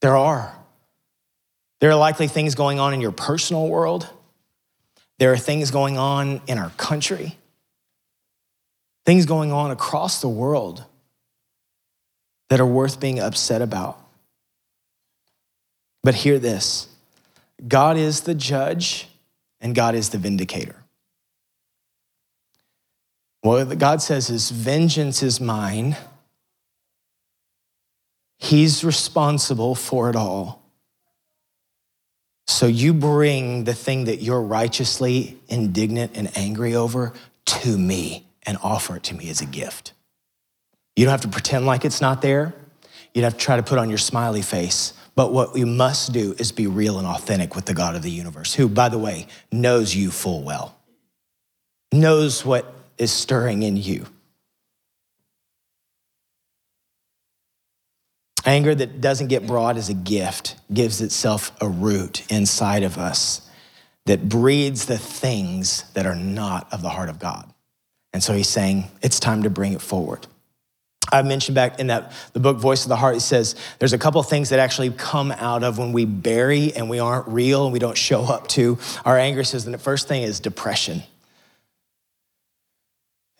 There 0.00 0.16
are. 0.16 0.54
There 1.80 1.90
are 1.90 1.96
likely 1.96 2.28
things 2.28 2.54
going 2.54 2.78
on 2.78 2.94
in 2.94 3.00
your 3.00 3.12
personal 3.12 3.68
world. 3.68 4.08
There 5.18 5.32
are 5.32 5.38
things 5.38 5.70
going 5.70 5.98
on 5.98 6.40
in 6.46 6.58
our 6.58 6.70
country, 6.70 7.36
things 9.04 9.26
going 9.26 9.52
on 9.52 9.70
across 9.70 10.20
the 10.20 10.28
world 10.28 10.84
that 12.48 12.60
are 12.60 12.66
worth 12.66 13.00
being 13.00 13.18
upset 13.18 13.62
about. 13.62 13.98
But 16.02 16.14
hear 16.14 16.38
this 16.38 16.88
God 17.66 17.96
is 17.96 18.22
the 18.22 18.34
judge 18.34 19.08
and 19.60 19.74
God 19.74 19.94
is 19.94 20.10
the 20.10 20.18
vindicator. 20.18 20.76
What 23.40 23.78
God 23.78 24.02
says 24.02 24.28
is, 24.28 24.50
Vengeance 24.50 25.22
is 25.22 25.40
mine. 25.40 25.96
He's 28.38 28.84
responsible 28.84 29.74
for 29.74 30.10
it 30.10 30.16
all. 30.16 30.65
So 32.46 32.66
you 32.66 32.94
bring 32.94 33.64
the 33.64 33.74
thing 33.74 34.04
that 34.04 34.22
you're 34.22 34.40
righteously 34.40 35.36
indignant 35.48 36.12
and 36.14 36.30
angry 36.36 36.74
over 36.74 37.12
to 37.46 37.76
me 37.76 38.26
and 38.44 38.56
offer 38.62 38.96
it 38.96 39.02
to 39.04 39.14
me 39.14 39.28
as 39.28 39.40
a 39.40 39.46
gift. 39.46 39.92
You 40.94 41.04
don't 41.04 41.12
have 41.12 41.22
to 41.22 41.28
pretend 41.28 41.66
like 41.66 41.84
it's 41.84 42.00
not 42.00 42.22
there. 42.22 42.54
You 43.12 43.22
don't 43.22 43.32
have 43.32 43.38
to 43.38 43.44
try 43.44 43.56
to 43.56 43.62
put 43.62 43.78
on 43.78 43.88
your 43.88 43.98
smiley 43.98 44.42
face. 44.42 44.92
But 45.14 45.32
what 45.32 45.56
you 45.56 45.66
must 45.66 46.12
do 46.12 46.34
is 46.38 46.52
be 46.52 46.66
real 46.66 46.98
and 46.98 47.06
authentic 47.06 47.56
with 47.56 47.64
the 47.64 47.74
God 47.74 47.96
of 47.96 48.02
the 48.02 48.10
universe, 48.10 48.54
who, 48.54 48.68
by 48.68 48.90
the 48.90 48.98
way, 48.98 49.26
knows 49.50 49.94
you 49.94 50.10
full 50.10 50.42
well, 50.42 50.76
knows 51.92 52.44
what 52.44 52.72
is 52.98 53.10
stirring 53.10 53.62
in 53.62 53.76
you. 53.76 54.06
Anger 58.46 58.76
that 58.76 59.00
doesn't 59.00 59.26
get 59.26 59.46
brought 59.46 59.76
as 59.76 59.88
a 59.88 59.94
gift 59.94 60.54
gives 60.72 61.00
itself 61.00 61.50
a 61.60 61.68
root 61.68 62.24
inside 62.30 62.84
of 62.84 62.96
us 62.96 63.42
that 64.06 64.28
breeds 64.28 64.86
the 64.86 64.98
things 64.98 65.82
that 65.94 66.06
are 66.06 66.14
not 66.14 66.72
of 66.72 66.80
the 66.80 66.88
heart 66.88 67.08
of 67.08 67.18
God. 67.18 67.52
And 68.12 68.22
so 68.22 68.32
he's 68.32 68.48
saying 68.48 68.84
it's 69.02 69.18
time 69.18 69.42
to 69.42 69.50
bring 69.50 69.72
it 69.72 69.82
forward. 69.82 70.28
I 71.12 71.22
mentioned 71.22 71.54
back 71.54 71.78
in 71.78 71.88
that 71.88 72.12
the 72.32 72.40
book 72.40 72.56
Voice 72.58 72.84
of 72.84 72.88
the 72.88 72.96
Heart, 72.96 73.16
it 73.16 73.20
says 73.20 73.56
there's 73.78 73.92
a 73.92 73.98
couple 73.98 74.22
things 74.22 74.50
that 74.50 74.58
actually 74.58 74.90
come 74.90 75.32
out 75.32 75.62
of 75.62 75.78
when 75.78 75.92
we 75.92 76.04
bury 76.04 76.72
and 76.74 76.88
we 76.88 76.98
aren't 76.98 77.28
real 77.28 77.64
and 77.64 77.72
we 77.72 77.78
don't 77.78 77.96
show 77.96 78.22
up 78.22 78.48
to 78.48 78.78
our 79.04 79.18
anger. 79.18 79.44
Says, 79.44 79.66
and 79.66 79.74
the 79.74 79.78
first 79.78 80.08
thing 80.08 80.22
is 80.22 80.40
depression. 80.40 81.02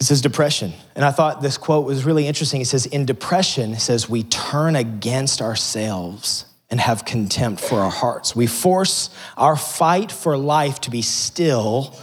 It 0.00 0.04
says 0.04 0.20
depression. 0.20 0.72
And 0.94 1.04
I 1.04 1.10
thought 1.10 1.40
this 1.40 1.56
quote 1.56 1.86
was 1.86 2.04
really 2.04 2.26
interesting. 2.26 2.60
It 2.60 2.66
says, 2.66 2.86
In 2.86 3.06
depression, 3.06 3.72
it 3.72 3.80
says, 3.80 4.08
we 4.08 4.24
turn 4.24 4.76
against 4.76 5.40
ourselves 5.40 6.44
and 6.68 6.80
have 6.80 7.04
contempt 7.04 7.60
for 7.60 7.76
our 7.80 7.90
hearts. 7.90 8.36
We 8.36 8.46
force 8.46 9.10
our 9.36 9.56
fight 9.56 10.12
for 10.12 10.36
life 10.36 10.80
to 10.82 10.90
be 10.90 11.00
still 11.02 11.96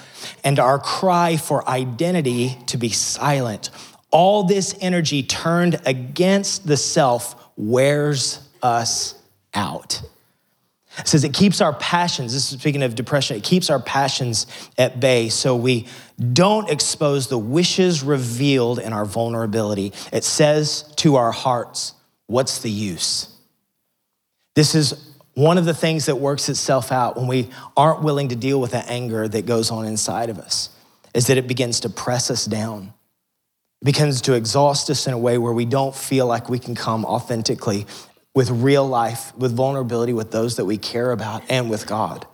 and 0.43 0.57
our 0.57 0.79
cry 0.79 1.37
for 1.37 1.67
identity 1.67 2.57
to 2.67 2.77
be 2.77 2.89
silent. 2.89 3.69
All 4.09 4.43
this 4.43 4.75
energy 4.79 5.21
turned 5.21 5.81
against 5.85 6.65
the 6.65 6.77
self 6.77 7.35
wears 7.57 8.47
us 8.61 9.15
out. 9.53 10.01
It 10.99 11.07
says 11.07 11.23
it 11.23 11.33
keeps 11.33 11.59
our 11.59 11.73
passions, 11.73 12.33
this 12.33 12.51
is 12.51 12.59
speaking 12.59 12.83
of 12.83 12.93
depression, 12.93 13.35
it 13.35 13.43
keeps 13.43 13.69
our 13.69 13.79
passions 13.79 14.45
at 14.77 14.99
bay 14.99 15.29
so 15.29 15.55
we 15.55 15.87
don't 16.31 16.69
expose 16.69 17.27
the 17.27 17.37
wishes 17.37 18.03
revealed 18.03 18.79
in 18.79 18.93
our 18.93 19.05
vulnerability. 19.05 19.93
It 20.11 20.23
says 20.23 20.83
to 20.97 21.15
our 21.15 21.31
hearts, 21.31 21.93
What's 22.27 22.59
the 22.59 22.69
use? 22.69 23.27
This 24.55 24.75
is 24.75 25.13
one 25.33 25.57
of 25.57 25.65
the 25.65 25.73
things 25.73 26.05
that 26.05 26.15
works 26.15 26.47
itself 26.47 26.91
out 26.91 27.17
when 27.17 27.27
we 27.27 27.49
aren't 27.75 28.03
willing 28.03 28.29
to 28.29 28.35
deal 28.35 28.61
with 28.61 28.71
the 28.71 28.85
anger 28.89 29.27
that 29.27 29.45
goes 29.45 29.71
on 29.71 29.85
inside 29.85 30.29
of 30.29 30.37
us, 30.37 30.69
is 31.13 31.27
that 31.27 31.37
it 31.37 31.47
begins 31.47 31.81
to 31.81 31.89
press 31.89 32.29
us 32.29 32.45
down. 32.45 32.93
It 33.81 33.85
begins 33.85 34.21
to 34.21 34.33
exhaust 34.33 34.89
us 34.89 35.07
in 35.07 35.13
a 35.13 35.17
way 35.17 35.37
where 35.37 35.53
we 35.53 35.65
don't 35.65 35.95
feel 35.95 36.27
like 36.27 36.49
we 36.49 36.59
can 36.59 36.75
come 36.75 37.03
authentically 37.05 37.85
with 38.35 38.49
real 38.49 38.87
life, 38.87 39.35
with 39.37 39.55
vulnerability 39.55 40.13
with 40.13 40.31
those 40.31 40.55
that 40.55 40.65
we 40.65 40.77
care 40.77 41.11
about, 41.11 41.43
and 41.49 41.69
with 41.69 41.85
God. 41.85 42.25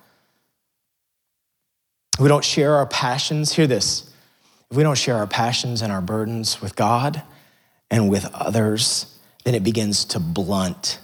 If 2.19 2.23
we 2.23 2.27
don't 2.27 2.43
share 2.43 2.75
our 2.75 2.86
passions, 2.86 3.53
hear 3.53 3.65
this. 3.65 4.12
If 4.69 4.75
we 4.75 4.84
don't 4.84 4.97
share 4.97 5.15
our 5.15 5.25
passions 5.25 5.82
and 5.82 5.89
our 5.89 6.01
burdens 6.01 6.62
with 6.62 6.75
God 6.75 7.23
and 7.89 8.10
with 8.10 8.29
others, 8.34 9.17
then 9.45 9.55
it 9.55 9.63
begins 9.63 10.03
to 10.03 10.19
blunt 10.19 10.99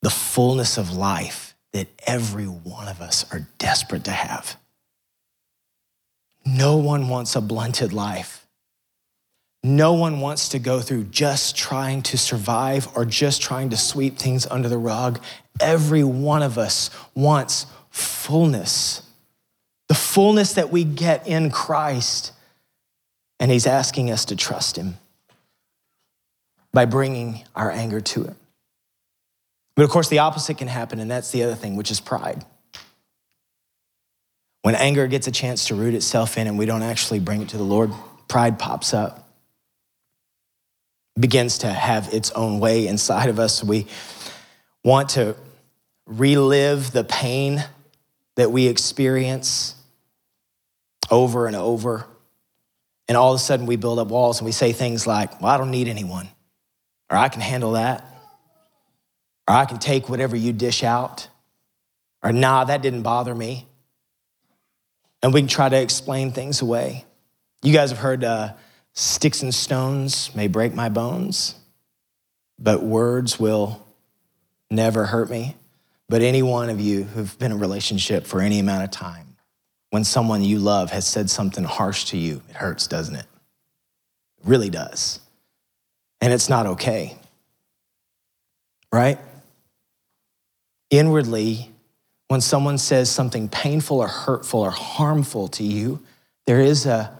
the 0.00 0.10
fullness 0.10 0.78
of 0.78 0.96
life 0.96 1.56
that 1.72 1.88
every 2.06 2.44
one 2.44 2.86
of 2.86 3.00
us 3.00 3.26
are 3.32 3.48
desperate 3.58 4.04
to 4.04 4.12
have. 4.12 4.56
No 6.46 6.76
one 6.76 7.08
wants 7.08 7.34
a 7.34 7.40
blunted 7.40 7.92
life. 7.92 8.46
No 9.64 9.92
one 9.92 10.20
wants 10.20 10.50
to 10.50 10.60
go 10.60 10.78
through 10.78 11.06
just 11.06 11.56
trying 11.56 12.02
to 12.02 12.16
survive 12.16 12.86
or 12.94 13.04
just 13.04 13.42
trying 13.42 13.70
to 13.70 13.76
sweep 13.76 14.18
things 14.18 14.46
under 14.46 14.68
the 14.68 14.78
rug. 14.78 15.20
Every 15.58 16.04
one 16.04 16.44
of 16.44 16.58
us 16.58 16.90
wants 17.16 17.66
fullness, 17.90 19.02
the 19.88 19.94
fullness 19.94 20.54
that 20.54 20.70
we 20.70 20.84
get 20.84 21.26
in 21.26 21.50
Christ. 21.50 22.32
And 23.40 23.50
He's 23.50 23.66
asking 23.66 24.10
us 24.10 24.26
to 24.26 24.36
trust 24.36 24.76
Him 24.76 24.96
by 26.72 26.84
bringing 26.84 27.44
our 27.54 27.70
anger 27.70 28.00
to 28.00 28.24
Him. 28.24 28.36
But 29.74 29.84
of 29.84 29.90
course, 29.90 30.08
the 30.08 30.18
opposite 30.18 30.58
can 30.58 30.68
happen, 30.68 30.98
and 30.98 31.10
that's 31.10 31.30
the 31.30 31.44
other 31.44 31.54
thing, 31.54 31.76
which 31.76 31.90
is 31.90 32.00
pride. 32.00 32.44
When 34.62 34.74
anger 34.74 35.06
gets 35.06 35.28
a 35.28 35.30
chance 35.30 35.66
to 35.66 35.74
root 35.74 35.94
itself 35.94 36.36
in 36.36 36.46
and 36.46 36.58
we 36.58 36.66
don't 36.66 36.82
actually 36.82 37.20
bring 37.20 37.42
it 37.42 37.50
to 37.50 37.56
the 37.56 37.62
Lord, 37.62 37.92
pride 38.26 38.58
pops 38.58 38.92
up, 38.92 39.28
begins 41.18 41.58
to 41.58 41.68
have 41.68 42.12
its 42.12 42.30
own 42.32 42.60
way 42.60 42.86
inside 42.86 43.28
of 43.28 43.38
us. 43.38 43.62
We 43.62 43.86
want 44.84 45.10
to 45.10 45.36
relive 46.06 46.90
the 46.90 47.04
pain 47.04 47.64
that 48.34 48.50
we 48.50 48.66
experience 48.66 49.74
over 51.10 51.46
and 51.46 51.56
over. 51.56 52.06
And 53.08 53.16
all 53.16 53.32
of 53.32 53.36
a 53.36 53.42
sudden, 53.42 53.66
we 53.66 53.76
build 53.76 53.98
up 53.98 54.08
walls 54.08 54.38
and 54.38 54.46
we 54.46 54.52
say 54.52 54.72
things 54.72 55.06
like, 55.06 55.40
Well, 55.40 55.50
I 55.50 55.56
don't 55.56 55.70
need 55.70 55.88
anyone, 55.88 56.28
or 57.10 57.16
I 57.16 57.28
can 57.28 57.40
handle 57.40 57.72
that, 57.72 58.04
or 59.48 59.54
I 59.54 59.64
can 59.64 59.78
take 59.78 60.08
whatever 60.08 60.36
you 60.36 60.52
dish 60.52 60.84
out, 60.84 61.28
or 62.22 62.32
nah, 62.32 62.64
that 62.64 62.82
didn't 62.82 63.02
bother 63.02 63.34
me. 63.34 63.66
And 65.22 65.32
we 65.32 65.40
can 65.40 65.48
try 65.48 65.68
to 65.68 65.80
explain 65.80 66.32
things 66.32 66.62
away. 66.62 67.04
You 67.62 67.72
guys 67.72 67.90
have 67.90 67.98
heard 67.98 68.22
uh, 68.22 68.52
sticks 68.92 69.42
and 69.42 69.54
stones 69.54 70.34
may 70.34 70.46
break 70.46 70.74
my 70.74 70.88
bones, 70.88 71.54
but 72.58 72.82
words 72.82 73.38
will 73.38 73.84
never 74.70 75.06
hurt 75.06 75.30
me. 75.30 75.56
But 76.08 76.22
any 76.22 76.42
one 76.42 76.70
of 76.70 76.80
you 76.80 77.04
who've 77.04 77.38
been 77.38 77.52
in 77.52 77.58
a 77.58 77.60
relationship 77.60 78.26
for 78.26 78.40
any 78.40 78.60
amount 78.60 78.84
of 78.84 78.90
time, 78.90 79.27
when 79.90 80.04
someone 80.04 80.42
you 80.42 80.58
love 80.58 80.90
has 80.90 81.06
said 81.06 81.30
something 81.30 81.64
harsh 81.64 82.04
to 82.06 82.16
you, 82.16 82.42
it 82.48 82.56
hurts, 82.56 82.86
doesn't 82.86 83.16
it? 83.16 83.26
It 84.38 84.46
really 84.46 84.70
does. 84.70 85.20
And 86.20 86.32
it's 86.32 86.48
not 86.48 86.66
okay. 86.66 87.16
Right? 88.92 89.18
Inwardly, 90.90 91.70
when 92.28 92.40
someone 92.40 92.78
says 92.78 93.10
something 93.10 93.48
painful 93.48 94.00
or 94.00 94.08
hurtful 94.08 94.60
or 94.60 94.70
harmful 94.70 95.48
to 95.48 95.64
you, 95.64 96.00
there 96.46 96.60
is 96.60 96.86
a 96.86 97.18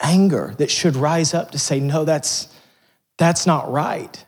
anger 0.00 0.54
that 0.58 0.70
should 0.70 0.96
rise 0.96 1.34
up 1.34 1.50
to 1.52 1.58
say, 1.58 1.80
no, 1.80 2.04
that's, 2.04 2.48
that's 3.16 3.46
not 3.46 3.70
right. 3.70 4.24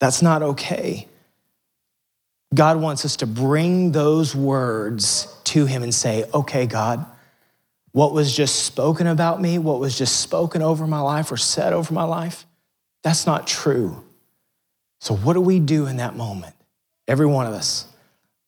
That's 0.00 0.22
not 0.22 0.42
okay. 0.42 1.08
God 2.54 2.80
wants 2.80 3.04
us 3.04 3.16
to 3.16 3.26
bring 3.26 3.92
those 3.92 4.34
words 4.34 5.28
to 5.44 5.66
Him 5.66 5.82
and 5.82 5.94
say, 5.94 6.24
okay, 6.32 6.66
God, 6.66 7.04
what 7.92 8.12
was 8.12 8.34
just 8.36 8.64
spoken 8.64 9.06
about 9.06 9.40
me, 9.40 9.58
what 9.58 9.80
was 9.80 9.96
just 9.96 10.20
spoken 10.20 10.62
over 10.62 10.86
my 10.86 11.00
life 11.00 11.30
or 11.30 11.36
said 11.36 11.72
over 11.72 11.94
my 11.94 12.04
life, 12.04 12.44
that's 13.02 13.26
not 13.26 13.46
true. 13.46 14.02
So, 15.00 15.14
what 15.14 15.34
do 15.34 15.40
we 15.40 15.60
do 15.60 15.86
in 15.86 15.98
that 15.98 16.16
moment? 16.16 16.54
Every 17.06 17.26
one 17.26 17.46
of 17.46 17.52
us, 17.52 17.86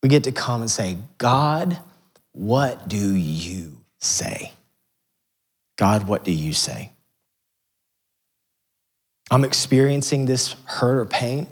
we 0.03 0.09
get 0.09 0.25
to 0.25 0.33
come 0.33 0.63
and 0.63 0.71
say, 0.71 0.99
God, 1.19 1.79
what 2.33 2.89
do 2.89 3.15
you 3.15 3.77
say? 3.99 4.53
God, 5.77 6.09
what 6.09 6.25
do 6.25 6.33
you 6.33 6.53
say? 6.53 6.93
I'm 9.31 9.45
experiencing 9.45 10.27
this 10.27 10.55
hurt 10.65 10.99
or 10.99 11.05
pain 11.07 11.47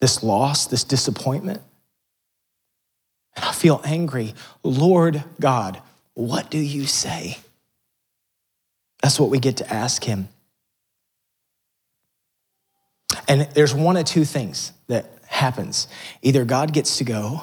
this 0.00 0.22
loss, 0.22 0.66
this 0.66 0.84
disappointment. 0.84 1.62
And 3.36 3.44
I 3.44 3.52
feel 3.52 3.80
angry. 3.84 4.34
Lord 4.62 5.22
God, 5.40 5.80
what 6.14 6.50
do 6.50 6.58
you 6.58 6.86
say? 6.86 7.38
That's 9.02 9.20
what 9.20 9.30
we 9.30 9.38
get 9.38 9.58
to 9.58 9.72
ask 9.72 10.02
him. 10.02 10.28
And 13.28 13.42
there's 13.54 13.74
one 13.74 13.96
of 13.96 14.04
two 14.04 14.24
things 14.24 14.72
that 14.88 15.10
happens. 15.26 15.86
Either 16.22 16.44
God 16.44 16.72
gets 16.72 16.98
to 16.98 17.04
go, 17.04 17.42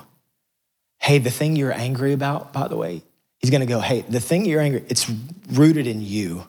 hey, 0.99 1.19
the 1.19 1.29
thing 1.29 1.55
you're 1.55 1.71
angry 1.71 2.13
about, 2.13 2.51
by 2.51 2.67
the 2.67 2.75
way, 2.75 3.03
he's 3.39 3.51
going 3.51 3.61
to 3.61 3.67
go, 3.67 3.79
hey, 3.79 4.01
the 4.01 4.19
thing 4.19 4.45
you're 4.45 4.61
angry, 4.61 4.83
it's 4.89 5.09
rooted 5.51 5.87
in 5.87 6.01
you. 6.01 6.45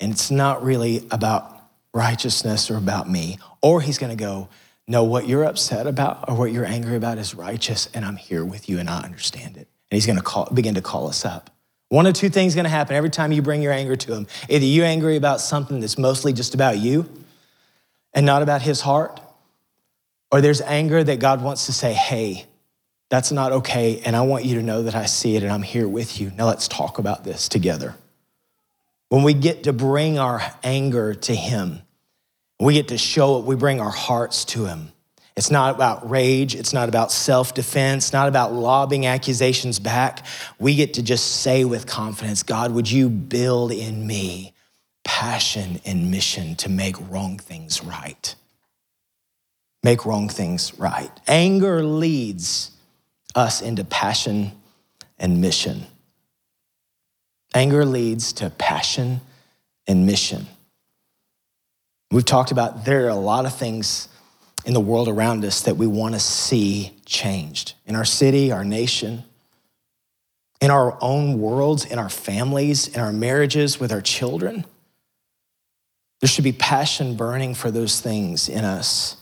And 0.00 0.12
it's 0.12 0.30
not 0.30 0.64
really 0.64 1.06
about 1.10 1.56
righteousness 1.94 2.70
or 2.70 2.76
about 2.76 3.08
me. 3.08 3.38
Or 3.60 3.80
he's 3.80 3.98
going 3.98 4.10
to 4.10 4.22
go, 4.22 4.48
no, 4.88 5.04
what 5.04 5.28
you're 5.28 5.44
upset 5.44 5.86
about 5.86 6.28
or 6.28 6.36
what 6.36 6.52
you're 6.52 6.64
angry 6.64 6.96
about 6.96 7.18
is 7.18 7.34
righteous, 7.34 7.88
and 7.94 8.04
I'm 8.04 8.16
here 8.16 8.44
with 8.44 8.68
you 8.68 8.78
and 8.78 8.90
I 8.90 9.02
understand 9.02 9.56
it. 9.56 9.68
And 9.90 9.96
he's 9.96 10.06
gonna 10.06 10.22
call, 10.22 10.48
begin 10.52 10.74
to 10.74 10.82
call 10.82 11.08
us 11.08 11.24
up. 11.24 11.50
One 11.88 12.06
of 12.06 12.14
two 12.14 12.28
things 12.28 12.54
gonna 12.54 12.68
happen 12.68 12.96
every 12.96 13.10
time 13.10 13.32
you 13.32 13.42
bring 13.42 13.62
your 13.62 13.72
anger 13.72 13.96
to 13.96 14.14
him. 14.14 14.26
Either 14.48 14.64
you're 14.64 14.86
angry 14.86 15.16
about 15.16 15.40
something 15.40 15.80
that's 15.80 15.98
mostly 15.98 16.32
just 16.32 16.54
about 16.54 16.78
you 16.78 17.08
and 18.12 18.26
not 18.26 18.42
about 18.42 18.62
his 18.62 18.80
heart, 18.80 19.20
or 20.30 20.40
there's 20.40 20.60
anger 20.62 21.04
that 21.04 21.20
God 21.20 21.42
wants 21.42 21.66
to 21.66 21.72
say, 21.72 21.92
hey, 21.92 22.46
that's 23.10 23.30
not 23.30 23.52
okay, 23.52 24.00
and 24.06 24.16
I 24.16 24.22
want 24.22 24.46
you 24.46 24.54
to 24.54 24.62
know 24.62 24.82
that 24.84 24.94
I 24.94 25.04
see 25.04 25.36
it 25.36 25.42
and 25.42 25.52
I'm 25.52 25.62
here 25.62 25.86
with 25.86 26.18
you. 26.18 26.32
Now 26.36 26.46
let's 26.46 26.66
talk 26.66 26.98
about 26.98 27.24
this 27.24 27.46
together. 27.46 27.94
When 29.10 29.22
we 29.22 29.34
get 29.34 29.64
to 29.64 29.74
bring 29.74 30.18
our 30.18 30.42
anger 30.64 31.12
to 31.12 31.34
him, 31.34 31.82
we 32.64 32.74
get 32.74 32.88
to 32.88 32.98
show 32.98 33.38
it, 33.38 33.44
we 33.44 33.56
bring 33.56 33.80
our 33.80 33.90
hearts 33.90 34.44
to 34.46 34.66
Him. 34.66 34.92
It's 35.36 35.50
not 35.50 35.74
about 35.74 36.08
rage, 36.08 36.54
it's 36.54 36.72
not 36.72 36.88
about 36.88 37.10
self 37.10 37.54
defense, 37.54 38.12
not 38.12 38.28
about 38.28 38.52
lobbing 38.52 39.06
accusations 39.06 39.78
back. 39.78 40.26
We 40.58 40.74
get 40.74 40.94
to 40.94 41.02
just 41.02 41.40
say 41.40 41.64
with 41.64 41.86
confidence, 41.86 42.42
God, 42.42 42.72
would 42.72 42.90
you 42.90 43.08
build 43.08 43.72
in 43.72 44.06
me 44.06 44.52
passion 45.04 45.80
and 45.84 46.10
mission 46.10 46.54
to 46.56 46.68
make 46.68 46.96
wrong 47.10 47.38
things 47.38 47.82
right? 47.82 48.34
Make 49.82 50.06
wrong 50.06 50.28
things 50.28 50.78
right. 50.78 51.10
Anger 51.26 51.82
leads 51.82 52.70
us 53.34 53.62
into 53.62 53.84
passion 53.84 54.52
and 55.18 55.40
mission. 55.40 55.86
Anger 57.54 57.84
leads 57.84 58.32
to 58.34 58.50
passion 58.50 59.20
and 59.88 60.06
mission. 60.06 60.46
We've 62.12 62.24
talked 62.26 62.50
about 62.50 62.84
there 62.84 63.06
are 63.06 63.08
a 63.08 63.14
lot 63.14 63.46
of 63.46 63.56
things 63.56 64.06
in 64.66 64.74
the 64.74 64.80
world 64.80 65.08
around 65.08 65.46
us 65.46 65.62
that 65.62 65.78
we 65.78 65.86
want 65.86 66.14
to 66.14 66.20
see 66.20 66.94
changed 67.06 67.72
in 67.86 67.96
our 67.96 68.04
city, 68.04 68.52
our 68.52 68.66
nation, 68.66 69.24
in 70.60 70.70
our 70.70 70.98
own 71.00 71.40
worlds, 71.40 71.86
in 71.86 71.98
our 71.98 72.10
families, 72.10 72.86
in 72.86 73.00
our 73.00 73.14
marriages, 73.14 73.80
with 73.80 73.92
our 73.92 74.02
children. 74.02 74.66
There 76.20 76.28
should 76.28 76.44
be 76.44 76.52
passion 76.52 77.16
burning 77.16 77.54
for 77.54 77.70
those 77.70 78.02
things 78.02 78.50
in 78.50 78.62
us. 78.62 79.16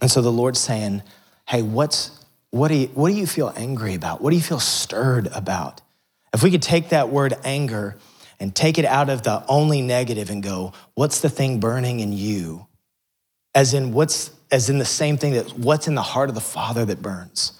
And 0.00 0.10
so 0.10 0.20
the 0.20 0.32
Lord's 0.32 0.58
saying, 0.58 1.04
hey, 1.46 1.62
what's, 1.62 2.10
what, 2.50 2.68
do 2.68 2.74
you, 2.74 2.86
what 2.88 3.08
do 3.08 3.14
you 3.14 3.28
feel 3.28 3.52
angry 3.54 3.94
about? 3.94 4.20
What 4.20 4.30
do 4.30 4.36
you 4.36 4.42
feel 4.42 4.58
stirred 4.58 5.28
about? 5.28 5.80
If 6.34 6.42
we 6.42 6.50
could 6.50 6.60
take 6.60 6.88
that 6.88 7.08
word 7.08 7.34
anger 7.44 7.96
and 8.42 8.52
take 8.52 8.76
it 8.76 8.84
out 8.84 9.08
of 9.08 9.22
the 9.22 9.44
only 9.46 9.80
negative 9.80 10.28
and 10.28 10.42
go, 10.42 10.72
what's 10.94 11.20
the 11.20 11.30
thing 11.30 11.60
burning 11.60 12.00
in 12.00 12.12
you? 12.12 12.66
As 13.54 13.72
in 13.72 13.92
what's 13.92 14.32
as 14.50 14.68
in 14.68 14.78
the 14.78 14.84
same 14.84 15.16
thing 15.16 15.34
that 15.34 15.56
what's 15.56 15.86
in 15.86 15.94
the 15.94 16.02
heart 16.02 16.28
of 16.28 16.34
the 16.34 16.40
Father 16.40 16.84
that 16.84 17.00
burns? 17.00 17.52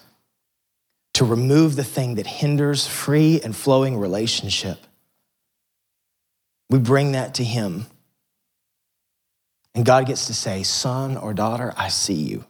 To 1.13 1.23
remove 1.23 1.77
the 1.77 1.85
thing 1.85 2.15
that 2.15 2.27
hinders 2.27 2.85
free 2.85 3.39
and 3.41 3.55
flowing 3.55 3.97
relationship. 3.97 4.77
We 6.69 6.79
bring 6.79 7.13
that 7.13 7.35
to 7.35 7.45
him. 7.45 7.85
And 9.73 9.85
God 9.85 10.05
gets 10.05 10.27
to 10.27 10.33
say, 10.33 10.63
Son 10.63 11.15
or 11.15 11.33
daughter, 11.33 11.73
I 11.77 11.87
see 11.87 12.13
you. 12.13 12.43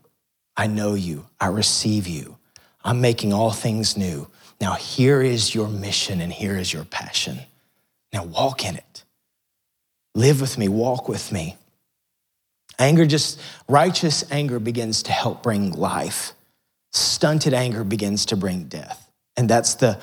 I 0.58 0.66
know 0.66 0.96
you. 0.96 1.28
I 1.40 1.48
receive 1.48 2.08
you. 2.08 2.38
I'm 2.84 3.00
making 3.00 3.32
all 3.32 3.52
things 3.52 3.96
new. 3.96 4.28
Now, 4.60 4.74
here 4.74 5.22
is 5.22 5.54
your 5.54 5.68
mission 5.68 6.20
and 6.20 6.34
here 6.34 6.58
is 6.58 6.74
your 6.74 6.86
passion. 6.86 7.40
Now 8.14 8.24
walk 8.24 8.64
in 8.66 8.76
it. 8.76 9.04
Live 10.16 10.40
with 10.40 10.58
me, 10.58 10.68
walk 10.68 11.10
with 11.10 11.32
me. 11.32 11.58
Anger 12.80 13.06
just, 13.06 13.40
righteous 13.68 14.24
anger 14.32 14.60
begins 14.60 15.04
to 15.04 15.12
help 15.12 15.44
bring 15.44 15.72
life. 15.72 16.34
Stunted 16.92 17.54
anger 17.54 17.84
begins 17.84 18.28
to 18.28 18.38
bring 18.38 18.66
death. 18.66 19.12
And 19.36 19.50
that's 19.50 19.76
the 19.76 20.00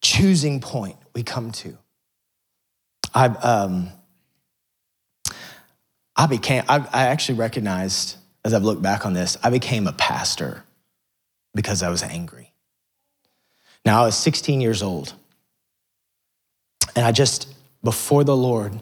choosing 0.00 0.60
point 0.60 0.96
we 1.14 1.24
come 1.24 1.50
to. 1.52 1.76
I, 3.12 3.26
um, 3.26 3.90
I 6.14 6.26
became, 6.26 6.62
I, 6.68 6.78
I 6.92 7.06
actually 7.06 7.38
recognized 7.38 8.16
as 8.44 8.54
I've 8.54 8.64
looked 8.64 8.82
back 8.82 9.04
on 9.04 9.12
this, 9.12 9.36
I 9.42 9.50
became 9.50 9.86
a 9.86 9.92
pastor 9.92 10.64
because 11.54 11.82
I 11.82 11.90
was 11.90 12.02
angry. 12.02 12.52
Now, 13.84 14.02
I 14.02 14.06
was 14.06 14.16
16 14.16 14.60
years 14.60 14.82
old. 14.82 15.14
And 16.98 17.06
I 17.06 17.12
just, 17.12 17.46
before 17.84 18.24
the 18.24 18.36
Lord, 18.36 18.72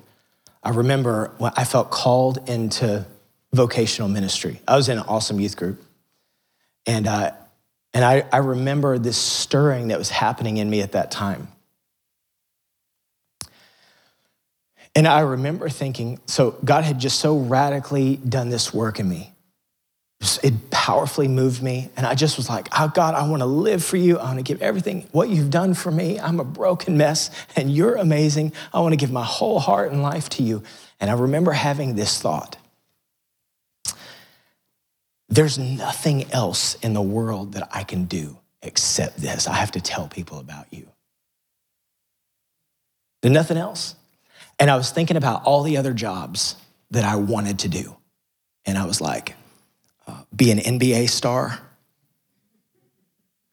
I 0.63 0.71
remember 0.71 1.35
when 1.37 1.53
I 1.55 1.65
felt 1.65 1.91
called 1.91 2.49
into 2.49 3.05
vocational 3.53 4.09
ministry. 4.09 4.59
I 4.67 4.75
was 4.77 4.89
in 4.89 4.97
an 4.97 5.05
awesome 5.07 5.39
youth 5.39 5.55
group. 5.55 5.85
And, 6.87 7.07
uh, 7.07 7.33
and 7.93 8.03
I, 8.03 8.25
I 8.33 8.39
remember 8.39 8.99
this 8.99 9.19
stirring 9.19 9.89
that 9.89 9.99
was 9.99 10.09
happening 10.09 10.57
in 10.57 10.71
me 10.71 10.81
at 10.81 10.93
that 10.93 11.11
time. 11.11 11.49
And 14.95 15.07
I 15.07 15.21
remember 15.21 15.69
thinking, 15.69 16.19
so 16.25 16.53
God 16.65 16.85
had 16.85 16.99
just 16.99 17.21
so 17.21 17.37
radically 17.37 18.17
done 18.17 18.49
this 18.49 18.73
work 18.73 18.99
in 18.99 19.07
me. 19.07 19.35
It 20.43 20.71
powerfully 20.71 21.29
moved 21.29 21.63
me. 21.63 21.91
And 21.97 22.07
I 22.07 22.15
just 22.15 22.37
was 22.37 22.49
like, 22.49 22.69
oh, 22.79 22.91
God, 22.95 23.15
I 23.15 23.29
want 23.29 23.41
to 23.41 23.47
live 23.47 23.85
for 23.85 23.97
you. 23.97 24.19
I 24.19 24.25
want 24.25 24.39
to 24.39 24.43
give 24.43 24.63
everything 24.63 25.07
what 25.13 25.29
you've 25.29 25.51
done 25.51 25.75
for 25.75 25.91
me. 25.91 26.19
I'm 26.19 26.41
a 26.41 26.45
broken 26.45 26.97
mess 26.97 27.31
and 27.55 27.71
you're 27.71 27.97
amazing. 27.97 28.53
I 28.73 28.81
want 28.81 28.93
to 28.93 28.97
give 28.97 29.13
my 29.13 29.25
whole 29.25 29.59
heart 29.59 29.93
and 29.93 30.03
life 30.03 30.29
to 30.31 30.43
you. 30.43 30.63
And 31.01 31.11
I 31.11 31.15
remember 31.15 31.53
having 31.53 31.97
this 31.97 32.21
thought 32.21 32.57
there's 35.29 35.59
nothing 35.59 36.31
else 36.33 36.77
in 36.77 36.95
the 36.95 37.03
world 37.03 37.55
that 37.55 37.69
I 37.73 37.83
can 37.83 38.05
do 38.05 38.39
except 38.63 39.19
this. 39.19 39.47
I 39.47 39.55
have 39.55 39.73
to 39.73 39.81
tell 39.81 40.09
people 40.09 40.39
about 40.39 40.67
you. 40.71 40.89
There's 43.23 43.35
nothing 43.35 43.57
else. 43.57 43.97
And 44.59 44.71
I 44.71 44.77
was 44.77 44.91
thinking 44.91 45.17
about 45.17 45.45
all 45.45 45.63
the 45.63 45.77
other 45.77 45.93
jobs 45.93 46.57
that 46.91 47.05
I 47.05 47.17
wanted 47.17 47.61
to 47.61 47.69
do. 47.69 47.97
And 48.65 48.79
I 48.79 48.87
was 48.87 49.01
like, 49.01 49.35
uh, 50.07 50.23
be 50.35 50.51
an 50.51 50.59
NBA 50.59 51.09
star. 51.09 51.59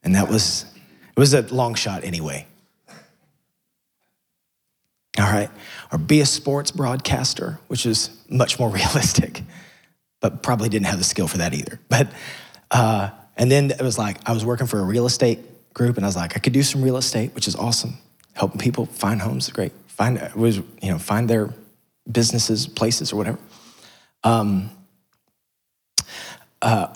And 0.03 0.15
that 0.15 0.29
was, 0.29 0.65
it 1.15 1.19
was 1.19 1.33
a 1.33 1.41
long 1.53 1.75
shot 1.75 2.03
anyway. 2.03 2.45
All 5.19 5.31
right. 5.31 5.49
Or 5.91 5.97
be 5.97 6.21
a 6.21 6.25
sports 6.25 6.71
broadcaster, 6.71 7.59
which 7.67 7.85
is 7.85 8.09
much 8.29 8.59
more 8.59 8.69
realistic, 8.71 9.41
but 10.19 10.43
probably 10.43 10.69
didn't 10.69 10.87
have 10.87 10.97
the 10.97 11.03
skill 11.03 11.27
for 11.27 11.37
that 11.37 11.53
either. 11.53 11.79
But, 11.89 12.11
uh, 12.71 13.11
and 13.37 13.51
then 13.51 13.71
it 13.71 13.81
was 13.81 13.97
like, 13.97 14.17
I 14.27 14.33
was 14.33 14.45
working 14.45 14.67
for 14.67 14.79
a 14.79 14.83
real 14.83 15.05
estate 15.05 15.39
group 15.73 15.97
and 15.97 16.05
I 16.05 16.07
was 16.07 16.15
like, 16.15 16.35
I 16.35 16.39
could 16.39 16.53
do 16.53 16.63
some 16.63 16.81
real 16.81 16.97
estate, 16.97 17.33
which 17.35 17.47
is 17.47 17.55
awesome. 17.55 17.97
Helping 18.33 18.59
people 18.59 18.87
find 18.87 19.21
homes 19.21 19.49
great 19.49 19.73
find 19.93 20.19
was 20.33 20.57
you 20.57 20.91
know 20.91 20.97
find 20.97 21.29
their 21.29 21.53
businesses, 22.11 22.67
places, 22.67 23.13
or 23.13 23.17
whatever. 23.17 23.37
Um, 24.23 24.71
uh, 26.63 26.88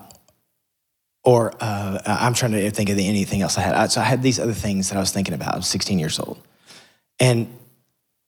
or 1.23 1.53
uh, 1.59 1.99
I'm 2.05 2.33
trying 2.33 2.53
to 2.53 2.71
think 2.71 2.89
of 2.89 2.97
anything 2.97 3.41
else 3.41 3.57
I 3.57 3.61
had. 3.61 3.91
So 3.91 4.01
I 4.01 4.05
had 4.05 4.23
these 4.23 4.39
other 4.39 4.53
things 4.53 4.89
that 4.89 4.95
I 4.95 4.99
was 4.99 5.11
thinking 5.11 5.33
about. 5.33 5.53
I 5.53 5.57
was 5.57 5.67
16 5.67 5.99
years 5.99 6.19
old, 6.19 6.41
and 7.19 7.53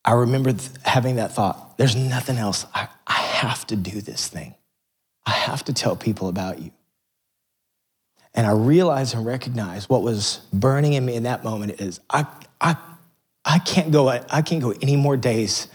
I 0.03 0.13
remember 0.13 0.53
having 0.83 1.15
that 1.15 1.31
thought: 1.31 1.77
"There's 1.77 1.95
nothing 1.95 2.37
else. 2.37 2.65
I, 2.75 2.89
I 3.07 3.13
have 3.13 3.65
to 3.67 3.75
do 3.75 4.01
this 4.01 4.27
thing. 4.27 4.53
I 5.25 5.31
have 5.31 5.63
to 5.65 5.73
tell 5.73 5.95
people 5.95 6.27
about 6.27 6.59
you." 6.59 6.71
And 8.35 8.45
I 8.45 8.51
realized 8.51 9.15
and 9.15 9.25
recognized 9.25 9.89
what 9.89 10.03
was 10.03 10.41
burning 10.53 10.93
in 10.93 11.05
me 11.05 11.15
in 11.15 11.23
that 11.23 11.43
moment 11.43 11.81
is 11.81 11.99
I, 12.09 12.27
I 12.61 12.75
I 13.45 13.59
can't 13.59 13.91
go, 13.91 14.07
I 14.07 14.41
can't 14.41 14.61
go 14.61 14.73
any 14.81 14.95
more 14.95 15.17
days 15.17 15.67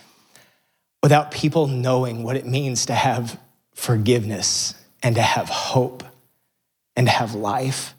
without 1.03 1.31
people 1.31 1.67
knowing 1.67 2.23
what 2.23 2.37
it 2.37 2.47
means 2.47 2.87
to 2.87 2.95
have 2.95 3.39
forgiveness 3.75 4.75
and 5.05 5.15
to 5.15 5.23
have 5.23 5.49
hope 5.49 6.03
and 6.97 7.07
to 7.07 7.13
have 7.13 7.35
life 7.35 7.95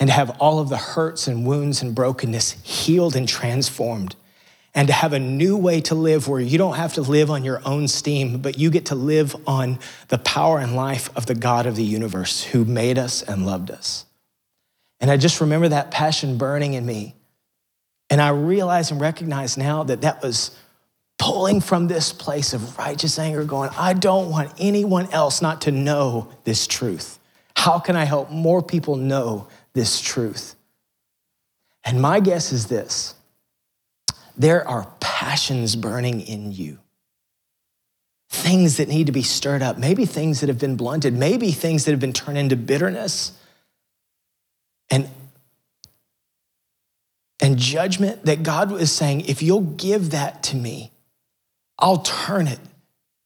and 0.00 0.08
to 0.08 0.12
have 0.12 0.30
all 0.40 0.58
of 0.58 0.70
the 0.70 0.78
hurts 0.78 1.28
and 1.28 1.46
wounds 1.46 1.82
and 1.82 1.94
brokenness 1.94 2.52
healed 2.62 3.14
and 3.14 3.28
transformed 3.28 4.16
and 4.74 4.88
to 4.88 4.94
have 4.94 5.12
a 5.12 5.18
new 5.18 5.56
way 5.56 5.80
to 5.82 5.94
live 5.94 6.26
where 6.28 6.40
you 6.40 6.56
don't 6.56 6.76
have 6.76 6.94
to 6.94 7.02
live 7.02 7.30
on 7.30 7.44
your 7.44 7.60
own 7.66 7.88
steam, 7.88 8.38
but 8.38 8.58
you 8.58 8.70
get 8.70 8.86
to 8.86 8.94
live 8.94 9.36
on 9.46 9.78
the 10.08 10.18
power 10.18 10.58
and 10.58 10.74
life 10.74 11.14
of 11.16 11.26
the 11.26 11.34
God 11.34 11.66
of 11.66 11.76
the 11.76 11.84
universe 11.84 12.42
who 12.42 12.64
made 12.64 12.96
us 12.96 13.22
and 13.22 13.44
loved 13.44 13.70
us. 13.70 14.06
And 15.00 15.10
I 15.10 15.16
just 15.16 15.40
remember 15.40 15.68
that 15.68 15.90
passion 15.90 16.38
burning 16.38 16.74
in 16.74 16.86
me 16.86 17.16
and 18.08 18.20
I 18.20 18.30
realize 18.30 18.90
and 18.90 19.00
recognize 19.00 19.56
now 19.56 19.82
that 19.84 20.02
that 20.02 20.22
was 20.22 20.56
pulling 21.20 21.60
from 21.60 21.86
this 21.86 22.14
place 22.14 22.54
of 22.54 22.78
righteous 22.78 23.18
anger, 23.18 23.44
going, 23.44 23.70
I 23.78 23.92
don't 23.92 24.30
want 24.30 24.52
anyone 24.58 25.06
else 25.12 25.42
not 25.42 25.60
to 25.62 25.70
know 25.70 26.32
this 26.44 26.66
truth. 26.66 27.18
How 27.54 27.78
can 27.78 27.94
I 27.94 28.04
help 28.04 28.30
more 28.30 28.62
people 28.62 28.96
know 28.96 29.46
this 29.74 30.00
truth? 30.00 30.56
And 31.84 32.00
my 32.00 32.20
guess 32.20 32.52
is 32.52 32.66
this 32.66 33.14
there 34.36 34.66
are 34.66 34.90
passions 35.00 35.76
burning 35.76 36.22
in 36.22 36.52
you. 36.52 36.78
Things 38.30 38.78
that 38.78 38.88
need 38.88 39.06
to 39.06 39.12
be 39.12 39.22
stirred 39.22 39.60
up, 39.60 39.76
maybe 39.76 40.06
things 40.06 40.40
that 40.40 40.48
have 40.48 40.58
been 40.58 40.76
blunted, 40.76 41.12
maybe 41.12 41.52
things 41.52 41.84
that 41.84 41.90
have 41.90 42.00
been 42.00 42.14
turned 42.14 42.38
into 42.38 42.56
bitterness. 42.56 43.32
And 44.90 45.10
and 47.42 47.58
judgment 47.58 48.24
that 48.24 48.42
God 48.42 48.70
was 48.70 48.90
saying, 48.90 49.22
if 49.26 49.42
you'll 49.42 49.62
give 49.62 50.10
that 50.10 50.42
to 50.44 50.56
me, 50.56 50.92
I'll 51.80 51.98
turn 51.98 52.46
it 52.46 52.58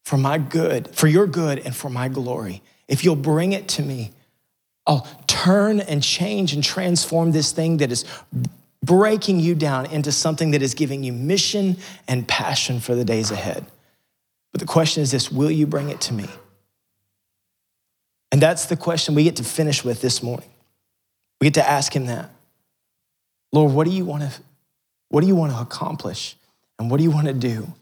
for 0.04 0.16
my 0.16 0.38
good, 0.38 0.94
for 0.94 1.06
your 1.06 1.26
good 1.26 1.58
and 1.58 1.74
for 1.74 1.90
my 1.90 2.08
glory. 2.08 2.62
If 2.88 3.04
you'll 3.04 3.16
bring 3.16 3.52
it 3.52 3.68
to 3.68 3.82
me, 3.82 4.12
I'll 4.86 5.08
turn 5.26 5.80
and 5.80 6.02
change 6.02 6.52
and 6.52 6.62
transform 6.62 7.32
this 7.32 7.52
thing 7.52 7.78
that 7.78 7.90
is 7.90 8.04
breaking 8.82 9.40
you 9.40 9.54
down 9.54 9.86
into 9.86 10.12
something 10.12 10.50
that 10.50 10.62
is 10.62 10.74
giving 10.74 11.02
you 11.02 11.12
mission 11.12 11.78
and 12.06 12.28
passion 12.28 12.80
for 12.80 12.94
the 12.94 13.04
days 13.04 13.30
ahead. 13.30 13.64
But 14.52 14.60
the 14.60 14.66
question 14.66 15.02
is 15.02 15.10
this 15.10 15.32
will 15.32 15.50
you 15.50 15.66
bring 15.66 15.88
it 15.88 16.00
to 16.02 16.14
me? 16.14 16.28
And 18.30 18.42
that's 18.42 18.66
the 18.66 18.76
question 18.76 19.14
we 19.14 19.24
get 19.24 19.36
to 19.36 19.44
finish 19.44 19.84
with 19.84 20.00
this 20.00 20.22
morning. 20.22 20.48
We 21.40 21.46
get 21.46 21.54
to 21.54 21.68
ask 21.68 21.94
him 21.94 22.06
that. 22.06 22.30
Lord, 23.52 23.72
what 23.72 23.86
do 23.86 23.92
you 23.92 24.04
want 24.04 24.24
to, 24.24 24.32
what 25.08 25.22
do 25.22 25.26
you 25.26 25.36
want 25.36 25.52
to 25.52 25.60
accomplish? 25.60 26.36
And 26.78 26.90
what 26.90 26.98
do 26.98 27.04
you 27.04 27.10
want 27.10 27.28
to 27.28 27.32
do 27.32 27.72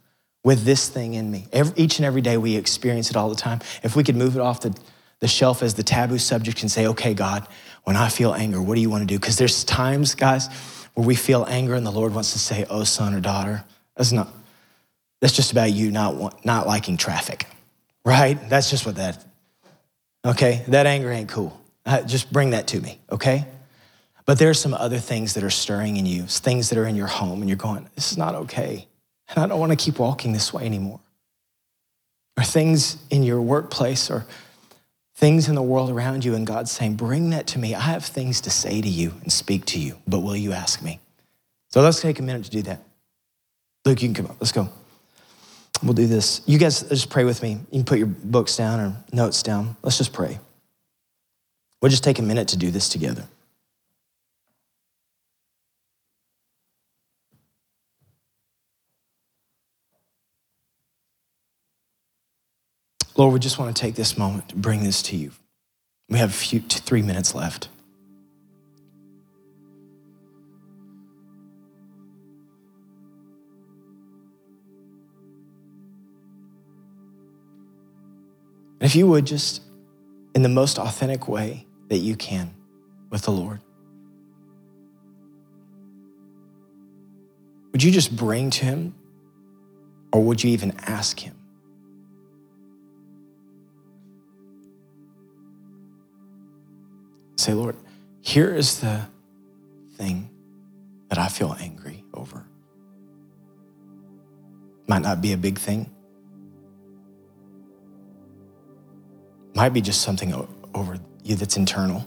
with 0.44 0.64
this 0.64 0.88
thing 0.88 1.14
in 1.14 1.31
me? 1.31 1.46
Every, 1.52 1.74
each 1.76 1.98
and 1.98 2.07
every 2.07 2.20
day 2.20 2.37
we 2.37 2.57
experience 2.57 3.11
it 3.11 3.16
all 3.16 3.28
the 3.28 3.37
time. 3.37 3.61
If 3.83 3.96
we 3.96 4.05
could 4.05 4.16
move 4.16 4.37
it 4.37 4.40
off 4.40 4.61
the, 4.61 4.76
the 5.20 5.28
shelf 5.28 5.62
as 5.62 5.74
the 5.74 5.83
taboo 5.83 6.18
subject 6.18 6.62
and 6.62 6.70
say, 6.70 6.87
okay, 6.88 7.14
God, 7.14 7.46
when 7.85 7.96
I 7.96 8.09
feel 8.09 8.35
anger, 8.35 8.61
what 8.61 8.74
do 8.74 8.81
you 8.81 8.90
want 8.90 9.02
to 9.02 9.07
do? 9.07 9.18
Because 9.18 9.37
there's 9.37 9.64
times, 9.64 10.14
guys, 10.14 10.48
where 10.94 11.07
we 11.07 11.14
feel 11.14 11.44
anger 11.48 11.74
and 11.74 11.87
the 11.87 11.90
Lord 11.90 12.14
wants 12.14 12.33
to 12.33 12.38
say, 12.38 12.66
oh, 12.68 12.85
son 12.85 13.14
or 13.14 13.20
daughter, 13.20 13.64
that's 13.96 14.12
not, 14.12 14.28
that's 15.20 15.35
just 15.35 15.52
about 15.52 15.72
you 15.72 15.90
not, 15.90 16.44
not 16.44 16.66
liking 16.66 16.96
traffic, 16.96 17.46
right? 18.05 18.38
That's 18.48 18.70
just 18.70 18.85
what 18.85 18.96
that, 18.96 19.24
okay? 20.24 20.64
That 20.68 20.87
anger 20.87 21.11
ain't 21.11 21.28
cool. 21.28 21.59
Uh, 21.85 22.02
just 22.02 22.33
bring 22.33 22.50
that 22.50 22.68
to 22.68 22.81
me, 22.81 23.00
okay? 23.11 23.46
But 24.24 24.38
there 24.38 24.50
are 24.50 24.55
some 24.55 24.74
other 24.74 24.98
things 24.98 25.35
that 25.35 25.42
are 25.42 25.50
stirring 25.50 25.96
in 25.96 26.07
you, 26.07 26.22
things 26.22 26.68
that 26.70 26.78
are 26.78 26.87
in 26.87 26.94
your 26.94 27.09
home, 27.09 27.40
and 27.40 27.48
you're 27.48 27.57
going, 27.57 27.88
this 27.94 28.12
is 28.12 28.18
not 28.18 28.35
okay. 28.35 28.87
And 29.28 29.38
I 29.38 29.46
don't 29.46 29.61
want 29.61 29.70
to 29.70 29.76
keep 29.76 29.98
walking 29.98 30.32
this 30.32 30.52
way 30.52 30.64
anymore. 30.64 31.00
Or 32.37 32.44
things 32.44 32.96
in 33.11 33.22
your 33.22 33.40
workplace 33.40 34.11
or 34.11 34.26
things 35.14 35.48
in 35.48 35.54
the 35.54 35.62
world 35.62 35.90
around 35.90 36.24
you, 36.24 36.35
and 36.35 36.46
God's 36.46 36.72
saying, 36.72 36.94
bring 36.94 37.30
that 37.30 37.46
to 37.48 37.58
me. 37.58 37.74
I 37.74 37.80
have 37.80 38.04
things 38.04 38.40
to 38.42 38.50
say 38.50 38.80
to 38.80 38.88
you 38.88 39.12
and 39.22 39.32
speak 39.32 39.64
to 39.66 39.78
you, 39.78 39.96
but 40.06 40.20
will 40.20 40.37
you 40.37 40.52
ask 40.52 40.82
me? 40.82 40.98
So 41.68 41.80
let's 41.80 42.00
take 42.00 42.18
a 42.18 42.22
minute 42.22 42.44
to 42.44 42.50
do 42.50 42.62
that. 42.62 42.80
Luke, 43.85 44.02
you 44.02 44.08
can 44.08 44.14
come 44.14 44.26
up. 44.26 44.37
Let's 44.40 44.52
go. 44.52 44.68
We'll 45.82 45.92
do 45.92 46.06
this. 46.06 46.42
You 46.46 46.58
guys 46.58 46.82
just 46.82 47.11
pray 47.11 47.24
with 47.24 47.42
me. 47.42 47.58
You 47.70 47.78
can 47.78 47.85
put 47.85 47.99
your 47.99 48.07
books 48.07 48.57
down 48.57 48.80
or 48.80 48.97
notes 49.12 49.42
down. 49.42 49.76
Let's 49.82 49.99
just 49.99 50.12
pray. 50.12 50.38
We'll 51.80 51.90
just 51.90 52.05
take 52.05 52.18
a 52.18 52.22
minute 52.22 52.49
to 52.49 52.57
do 52.57 52.70
this 52.70 52.88
together. 52.88 53.26
Lord, 63.16 63.34
we 63.34 63.40
just 63.40 63.58
want 63.58 63.76
to 63.76 63.80
take 63.80 63.94
this 63.94 64.16
moment 64.16 64.48
to 64.50 64.56
bring 64.56 64.84
this 64.84 65.02
to 65.02 65.16
you. 65.16 65.32
We 66.08 66.18
have 66.18 66.30
a 66.30 66.32
few, 66.32 66.60
three 66.60 67.02
minutes 67.02 67.34
left. 67.34 67.68
If 78.80 78.96
you 78.96 79.06
would 79.06 79.26
just, 79.26 79.62
in 80.34 80.42
the 80.42 80.48
most 80.48 80.78
authentic 80.78 81.28
way 81.28 81.66
that 81.88 81.98
you 81.98 82.16
can 82.16 82.52
with 83.10 83.22
the 83.22 83.30
Lord, 83.30 83.60
would 87.70 87.82
you 87.82 87.92
just 87.92 88.16
bring 88.16 88.50
to 88.50 88.64
Him 88.64 88.94
or 90.12 90.24
would 90.24 90.42
you 90.42 90.50
even 90.50 90.72
ask 90.80 91.20
Him? 91.20 91.41
Say, 97.43 97.55
Lord, 97.55 97.74
here 98.20 98.55
is 98.55 98.78
the 98.78 99.01
thing 99.97 100.30
that 101.09 101.18
I 101.18 101.26
feel 101.26 101.57
angry 101.59 102.05
over. 102.14 102.47
Might 104.86 105.03
not 105.03 105.20
be 105.20 105.32
a 105.32 105.36
big 105.36 105.59
thing. 105.59 105.90
Might 109.57 109.70
be 109.70 109.80
just 109.80 110.03
something 110.03 110.32
over 110.72 111.01
you 111.24 111.34
that's 111.34 111.57
internal. 111.57 112.07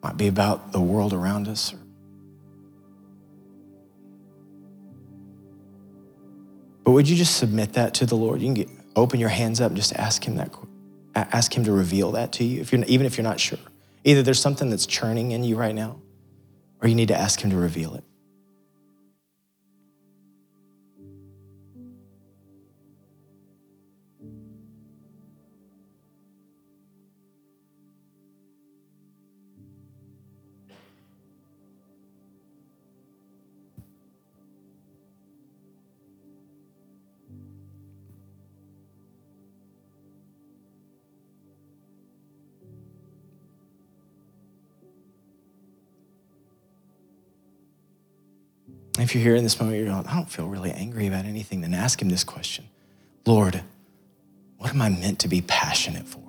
Might 0.00 0.16
be 0.16 0.28
about 0.28 0.70
the 0.70 0.80
world 0.80 1.12
around 1.12 1.48
us. 1.48 1.74
But 6.86 6.92
would 6.92 7.08
you 7.08 7.16
just 7.16 7.36
submit 7.36 7.72
that 7.72 7.94
to 7.94 8.06
the 8.06 8.14
Lord? 8.14 8.40
You 8.40 8.46
can 8.46 8.54
get, 8.54 8.68
open 8.94 9.18
your 9.18 9.28
hands 9.28 9.60
up 9.60 9.70
and 9.70 9.76
just 9.76 9.92
ask 9.94 10.24
Him 10.24 10.36
that. 10.36 10.54
Ask 11.16 11.52
Him 11.52 11.64
to 11.64 11.72
reveal 11.72 12.12
that 12.12 12.30
to 12.34 12.44
you, 12.44 12.60
if 12.60 12.72
you're, 12.72 12.84
even 12.84 13.06
if 13.06 13.16
you're 13.16 13.24
not 13.24 13.40
sure. 13.40 13.58
Either 14.04 14.22
there's 14.22 14.38
something 14.38 14.70
that's 14.70 14.86
churning 14.86 15.32
in 15.32 15.42
you 15.42 15.56
right 15.56 15.74
now, 15.74 16.00
or 16.80 16.88
you 16.88 16.94
need 16.94 17.08
to 17.08 17.18
ask 17.18 17.40
Him 17.40 17.50
to 17.50 17.56
reveal 17.56 17.96
it. 17.96 18.04
You're 49.16 49.24
here 49.24 49.36
in 49.36 49.42
this 49.42 49.58
moment, 49.58 49.78
you're 49.78 49.88
going, 49.88 50.06
I 50.06 50.14
don't 50.14 50.30
feel 50.30 50.46
really 50.46 50.70
angry 50.70 51.06
about 51.06 51.24
anything, 51.24 51.62
then 51.62 51.74
ask 51.74 52.00
him 52.00 52.08
this 52.08 52.24
question 52.24 52.68
Lord, 53.24 53.62
what 54.58 54.70
am 54.70 54.82
I 54.82 54.88
meant 54.88 55.20
to 55.20 55.28
be 55.28 55.40
passionate 55.40 56.06
for? 56.06 56.22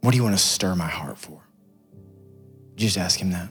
What 0.00 0.12
do 0.12 0.16
you 0.16 0.22
want 0.22 0.36
to 0.36 0.42
stir 0.42 0.74
my 0.74 0.88
heart 0.88 1.18
for? 1.18 1.42
Just 2.74 2.96
ask 2.96 3.20
him 3.20 3.30
that. 3.32 3.50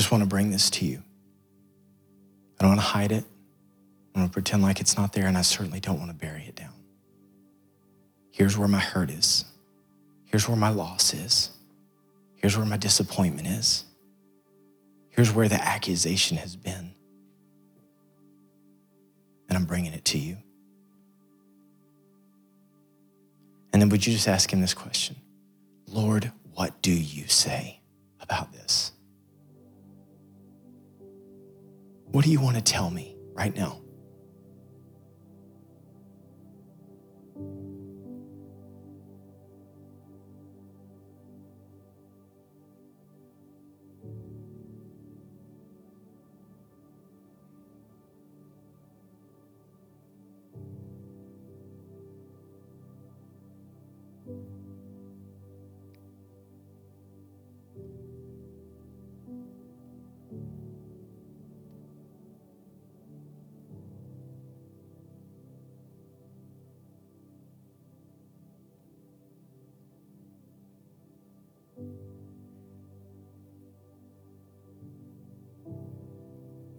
Just 0.00 0.10
want 0.10 0.22
to 0.22 0.28
bring 0.28 0.50
this 0.50 0.70
to 0.70 0.86
you. 0.86 1.02
I 2.58 2.62
don't 2.62 2.70
want 2.70 2.80
to 2.80 2.86
hide 2.86 3.12
it. 3.12 3.24
I 4.14 4.18
want 4.18 4.30
to 4.30 4.32
pretend 4.32 4.62
like 4.62 4.80
it's 4.80 4.96
not 4.96 5.12
there, 5.12 5.26
and 5.26 5.36
I 5.36 5.42
certainly 5.42 5.78
don't 5.78 5.98
want 5.98 6.10
to 6.10 6.16
bury 6.16 6.44
it 6.48 6.56
down. 6.56 6.72
Here's 8.30 8.56
where 8.56 8.66
my 8.66 8.78
hurt 8.78 9.10
is. 9.10 9.44
Here's 10.24 10.48
where 10.48 10.56
my 10.56 10.70
loss 10.70 11.12
is. 11.12 11.50
Here's 12.36 12.56
where 12.56 12.64
my 12.64 12.78
disappointment 12.78 13.46
is. 13.46 13.84
Here's 15.10 15.32
where 15.32 15.48
the 15.48 15.62
accusation 15.62 16.38
has 16.38 16.56
been. 16.56 16.94
And 19.50 19.58
I'm 19.58 19.66
bringing 19.66 19.92
it 19.92 20.06
to 20.06 20.18
you. 20.18 20.38
And 23.74 23.82
then 23.82 23.90
would 23.90 24.06
you 24.06 24.14
just 24.14 24.28
ask 24.28 24.50
him 24.50 24.62
this 24.62 24.72
question 24.72 25.16
Lord, 25.86 26.32
what 26.54 26.80
do 26.80 26.90
you 26.90 27.26
say 27.28 27.80
about 28.22 28.52
this? 28.54 28.92
What 32.12 32.24
do 32.24 32.32
you 32.32 32.40
want 32.40 32.56
to 32.56 32.62
tell 32.62 32.90
me 32.90 33.16
right 33.34 33.54
now? 33.54 33.82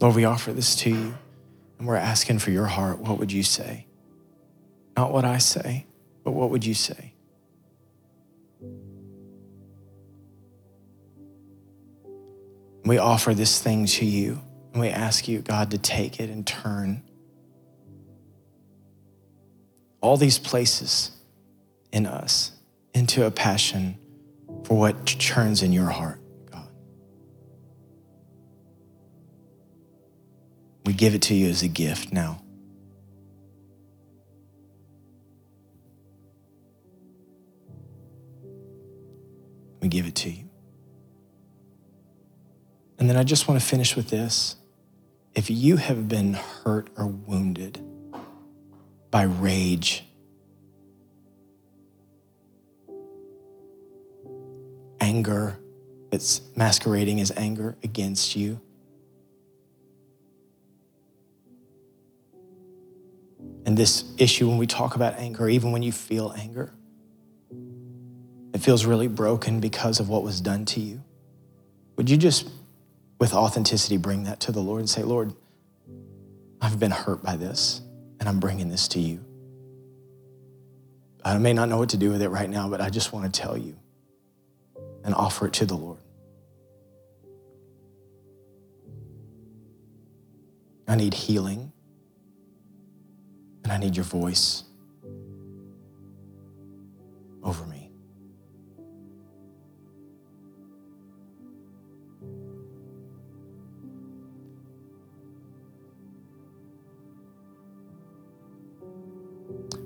Lord, 0.02 0.16
we 0.16 0.26
offer 0.26 0.52
this 0.52 0.76
to 0.78 0.90
you 0.90 1.14
and 1.78 1.88
we're 1.88 1.96
asking 1.96 2.40
for 2.40 2.50
your 2.50 2.66
heart. 2.66 3.00
What 3.00 3.20
would 3.20 3.32
you 3.32 3.44
say? 3.44 3.86
Not 4.98 5.14
what 5.14 5.26
I 5.26 5.38
say, 5.38 5.86
but 6.24 6.32
what 6.32 6.50
would 6.50 6.66
you 6.66 6.74
say? 6.74 7.14
We 12.84 12.98
offer 12.98 13.36
this 13.36 13.62
thing 13.62 13.86
to 13.86 14.06
you 14.06 14.42
and 14.74 14.82
we 14.82 14.90
ask 14.90 15.28
you, 15.28 15.40
God, 15.40 15.70
to 15.72 15.78
take 15.78 16.20
it 16.20 16.32
and 16.32 16.48
turn 16.48 17.04
all 20.02 20.18
these 20.18 20.40
places 20.40 21.12
in 21.92 22.08
us 22.08 22.54
into 22.96 23.26
a 23.26 23.32
passion 23.32 24.00
for 24.64 24.80
what 24.80 25.06
churns 25.06 25.62
in 25.62 25.72
your 25.72 25.90
heart. 25.90 26.21
We 30.86 30.94
give 30.94 31.14
it 31.16 31.22
to 31.24 31.34
you 31.34 31.50
as 31.50 31.62
a 31.62 31.68
gift 31.68 32.12
now. 32.12 32.42
We 39.82 39.88
give 39.88 40.06
it 40.06 40.16
to 40.16 40.30
you. 40.30 40.50
And 43.00 43.10
then 43.10 43.18
I 43.18 43.24
just 43.24 43.48
want 43.48 43.60
to 43.60 43.66
finish 43.66 43.96
with 43.96 44.10
this. 44.10 44.56
If 45.34 45.50
you 45.50 45.78
have 45.78 46.08
been 46.08 46.34
hurt 46.34 46.90
or 46.98 47.08
wounded 47.08 47.84
by 49.10 49.24
rage, 49.24 50.06
anger 55.00 55.58
that's 56.12 56.42
masquerading 56.56 57.20
as 57.22 57.32
anger 57.36 57.76
against 57.84 58.36
you, 58.36 58.62
And 63.66 63.78
this 63.78 64.04
issue, 64.18 64.48
when 64.50 64.58
we 64.58 64.68
talk 64.68 64.96
about 64.96 65.16
anger, 65.16 65.48
even 65.48 65.72
when 65.72 65.84
you 65.84 65.92
feel 65.92 66.34
anger, 66.38 66.74
it 68.54 68.60
feels 68.60 68.86
really 68.86 69.08
broken 69.08 69.60
because 69.60 70.00
of 70.00 70.10
what 70.10 70.24
was 70.24 70.42
done 70.42 70.66
to 70.66 70.80
you. 70.80 71.04
Would 71.96 72.10
you 72.10 72.18
just, 72.18 72.50
with 73.20 73.34
authenticity, 73.34 73.98
bring 73.98 74.24
that 74.24 74.40
to 74.42 74.52
the 74.52 74.60
Lord 74.60 74.80
and 74.80 74.90
say, 74.90 75.04
Lord, 75.04 75.34
I've 76.60 76.80
been 76.80 76.92
hurt 76.92 77.24
by 77.24 77.38
this, 77.38 77.82
and 78.20 78.28
I'm 78.28 78.40
bringing 78.40 78.70
this 78.70 78.88
to 78.90 79.00
you. 79.00 79.24
I 81.24 81.38
may 81.38 81.54
not 81.54 81.70
know 81.70 81.78
what 81.78 81.90
to 81.90 81.98
do 81.98 82.10
with 82.10 82.22
it 82.22 82.30
right 82.30 82.50
now, 82.50 82.68
but 82.68 82.82
I 82.82 82.90
just 82.90 83.14
want 83.14 83.32
to 83.32 83.42
tell 83.42 83.58
you 83.58 83.76
and 85.04 85.14
offer 85.14 85.48
it 85.48 85.54
to 85.54 85.66
the 85.66 85.76
Lord. 85.76 86.00
I 90.88 90.96
need 90.96 91.14
healing. 91.14 91.72
And 93.64 93.72
I 93.72 93.78
need 93.78 93.96
your 93.96 94.06
voice 94.06 94.64
over 97.44 97.66
me. 97.66 97.92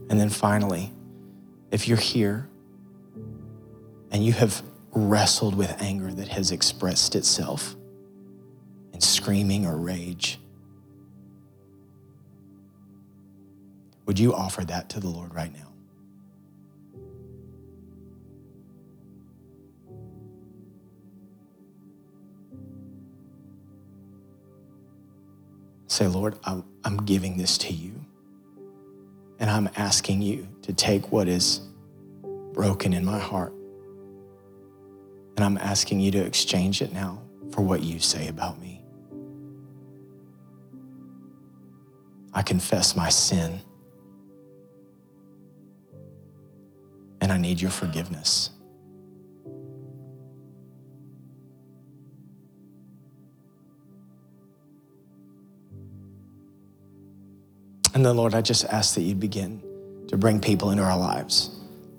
And 0.10 0.20
then 0.20 0.30
finally, 0.30 0.94
if 1.72 1.88
you're 1.88 1.98
here 1.98 2.48
and 4.12 4.24
you 4.26 4.32
have 4.34 4.62
wrestled 4.92 5.56
with 5.56 5.76
anger 5.82 6.14
that 6.14 6.30
has 6.30 6.52
expressed 6.52 7.16
itself 7.16 7.76
in 8.94 9.02
screaming 9.02 9.66
or 9.66 9.76
rage, 9.76 10.40
Would 14.06 14.20
you 14.20 14.34
offer 14.34 14.64
that 14.66 14.90
to 14.90 15.00
the 15.00 15.10
Lord 15.10 15.34
right 15.34 15.52
now? 15.54 15.72
Say, 25.88 26.08
Lord, 26.08 26.38
I'm, 26.44 26.64
I'm 26.84 26.98
giving 26.98 27.38
this 27.38 27.58
to 27.60 27.74
you. 27.74 27.94
And 29.40 29.50
I'm 29.50 29.70
asking 29.76 30.22
you 30.22 30.48
to 30.64 30.74
take 30.74 31.12
what 31.12 31.28
is 31.28 31.62
broken 32.54 32.94
in 32.94 33.04
my 33.06 33.20
heart. 33.20 33.54
And 35.36 35.44
I'm 35.44 35.58
asking 35.58 36.00
you 36.00 36.12
to 36.12 36.20
exchange 36.20 36.82
it 36.82 36.94
now 36.94 37.22
for 37.52 37.62
what 37.62 37.82
you 37.84 38.00
say 38.00 38.28
about 38.28 38.60
me. 38.60 38.82
I 42.34 42.42
confess 42.42 42.96
my 42.96 43.10
sin. 43.10 43.62
And 47.26 47.34
I 47.34 47.38
need 47.38 47.60
your 47.60 47.72
forgiveness. 47.72 48.52
And 57.96 58.06
then, 58.06 58.16
Lord, 58.16 58.36
I 58.36 58.44
just 58.44 58.66
ask 58.66 58.94
that 58.94 59.02
you 59.02 59.16
begin 59.16 59.64
to 60.10 60.18
bring 60.18 60.40
people 60.40 60.70
into 60.70 60.84
our 60.84 61.00
lives 61.00 61.50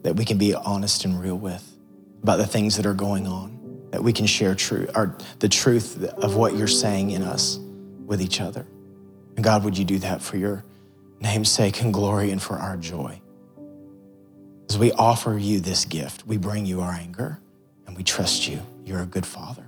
that 0.05 0.15
we 0.15 0.25
can 0.25 0.39
be 0.39 0.55
honest 0.55 1.05
and 1.05 1.21
real 1.21 1.37
with 1.37 1.77
about 2.23 2.37
the 2.37 2.47
things 2.47 2.77
that 2.77 2.87
are 2.87 2.95
going 2.95 3.27
on, 3.27 3.89
that 3.91 4.05
we 4.05 4.13
can 4.13 4.27
share 4.27 4.55
truth 4.55 4.93
or 4.95 5.19
the 5.41 5.49
truth 5.49 6.05
of 6.05 6.37
what 6.37 6.55
you're 6.55 6.69
saying 6.69 7.11
in 7.11 7.23
us 7.23 7.59
with 8.05 8.23
each 8.23 8.41
other. 8.41 8.65
And 9.35 9.43
God, 9.43 9.65
would 9.65 9.77
you 9.77 9.85
do 9.85 9.99
that 9.99 10.23
for 10.23 10.37
your 10.37 10.65
name's 11.19 11.51
sake 11.51 11.83
and 11.83 11.93
glory 11.93 12.31
and 12.31 12.41
for 12.41 12.55
our 12.55 12.77
joy? 12.77 13.21
As 14.69 14.79
we 14.79 14.93
offer 14.93 15.39
you 15.39 15.61
this 15.61 15.85
gift, 15.85 16.27
we 16.27 16.37
bring 16.37 16.67
you 16.67 16.81
our 16.81 16.93
anger 16.93 17.39
and 17.87 17.97
we 17.97 18.03
trust 18.03 18.49
you. 18.49 18.61
You're 18.85 19.03
a 19.03 19.07
good 19.07 19.27
father. 19.27 19.65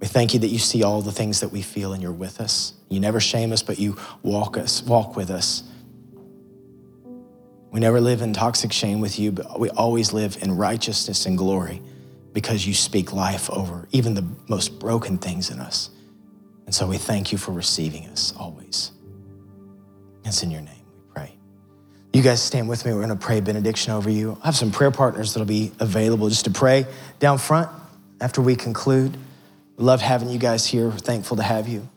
We 0.00 0.06
thank 0.06 0.32
you 0.32 0.40
that 0.40 0.48
you 0.48 0.58
see 0.58 0.82
all 0.82 1.02
the 1.02 1.12
things 1.12 1.40
that 1.40 1.48
we 1.48 1.60
feel 1.60 1.92
and 1.92 2.02
you're 2.02 2.10
with 2.10 2.40
us. 2.40 2.72
You 2.88 3.00
never 3.00 3.20
shame 3.20 3.52
us, 3.52 3.62
but 3.62 3.78
you 3.78 3.98
walk 4.22 4.56
us, 4.56 4.82
walk 4.82 5.14
with 5.14 5.30
us. 5.30 5.62
We 7.70 7.80
never 7.80 8.00
live 8.00 8.22
in 8.22 8.32
toxic 8.32 8.72
shame 8.72 9.00
with 9.00 9.18
you, 9.18 9.30
but 9.30 9.60
we 9.60 9.68
always 9.70 10.12
live 10.12 10.38
in 10.42 10.56
righteousness 10.56 11.26
and 11.26 11.36
glory 11.36 11.82
because 12.32 12.66
you 12.66 12.74
speak 12.74 13.12
life 13.12 13.50
over 13.50 13.86
even 13.92 14.14
the 14.14 14.26
most 14.48 14.78
broken 14.78 15.18
things 15.18 15.50
in 15.50 15.60
us. 15.60 15.90
And 16.66 16.74
so 16.74 16.86
we 16.86 16.96
thank 16.96 17.30
you 17.30 17.38
for 17.38 17.52
receiving 17.52 18.06
us 18.06 18.32
always. 18.36 18.92
It's 20.24 20.42
in 20.42 20.50
your 20.50 20.62
name. 20.62 20.79
You 22.12 22.22
guys 22.22 22.42
stand 22.42 22.68
with 22.68 22.84
me. 22.84 22.92
We're 22.92 23.06
going 23.06 23.16
to 23.16 23.24
pray 23.24 23.40
benediction 23.40 23.92
over 23.92 24.10
you. 24.10 24.36
I 24.42 24.46
have 24.46 24.56
some 24.56 24.72
prayer 24.72 24.90
partners 24.90 25.32
that'll 25.32 25.46
be 25.46 25.70
available 25.78 26.28
just 26.28 26.44
to 26.46 26.50
pray 26.50 26.86
down 27.20 27.38
front 27.38 27.68
after 28.20 28.40
we 28.42 28.56
conclude. 28.56 29.16
Love 29.76 30.00
having 30.00 30.28
you 30.28 30.38
guys 30.38 30.66
here. 30.66 30.88
We're 30.88 30.98
thankful 30.98 31.36
to 31.36 31.44
have 31.44 31.68
you. 31.68 31.88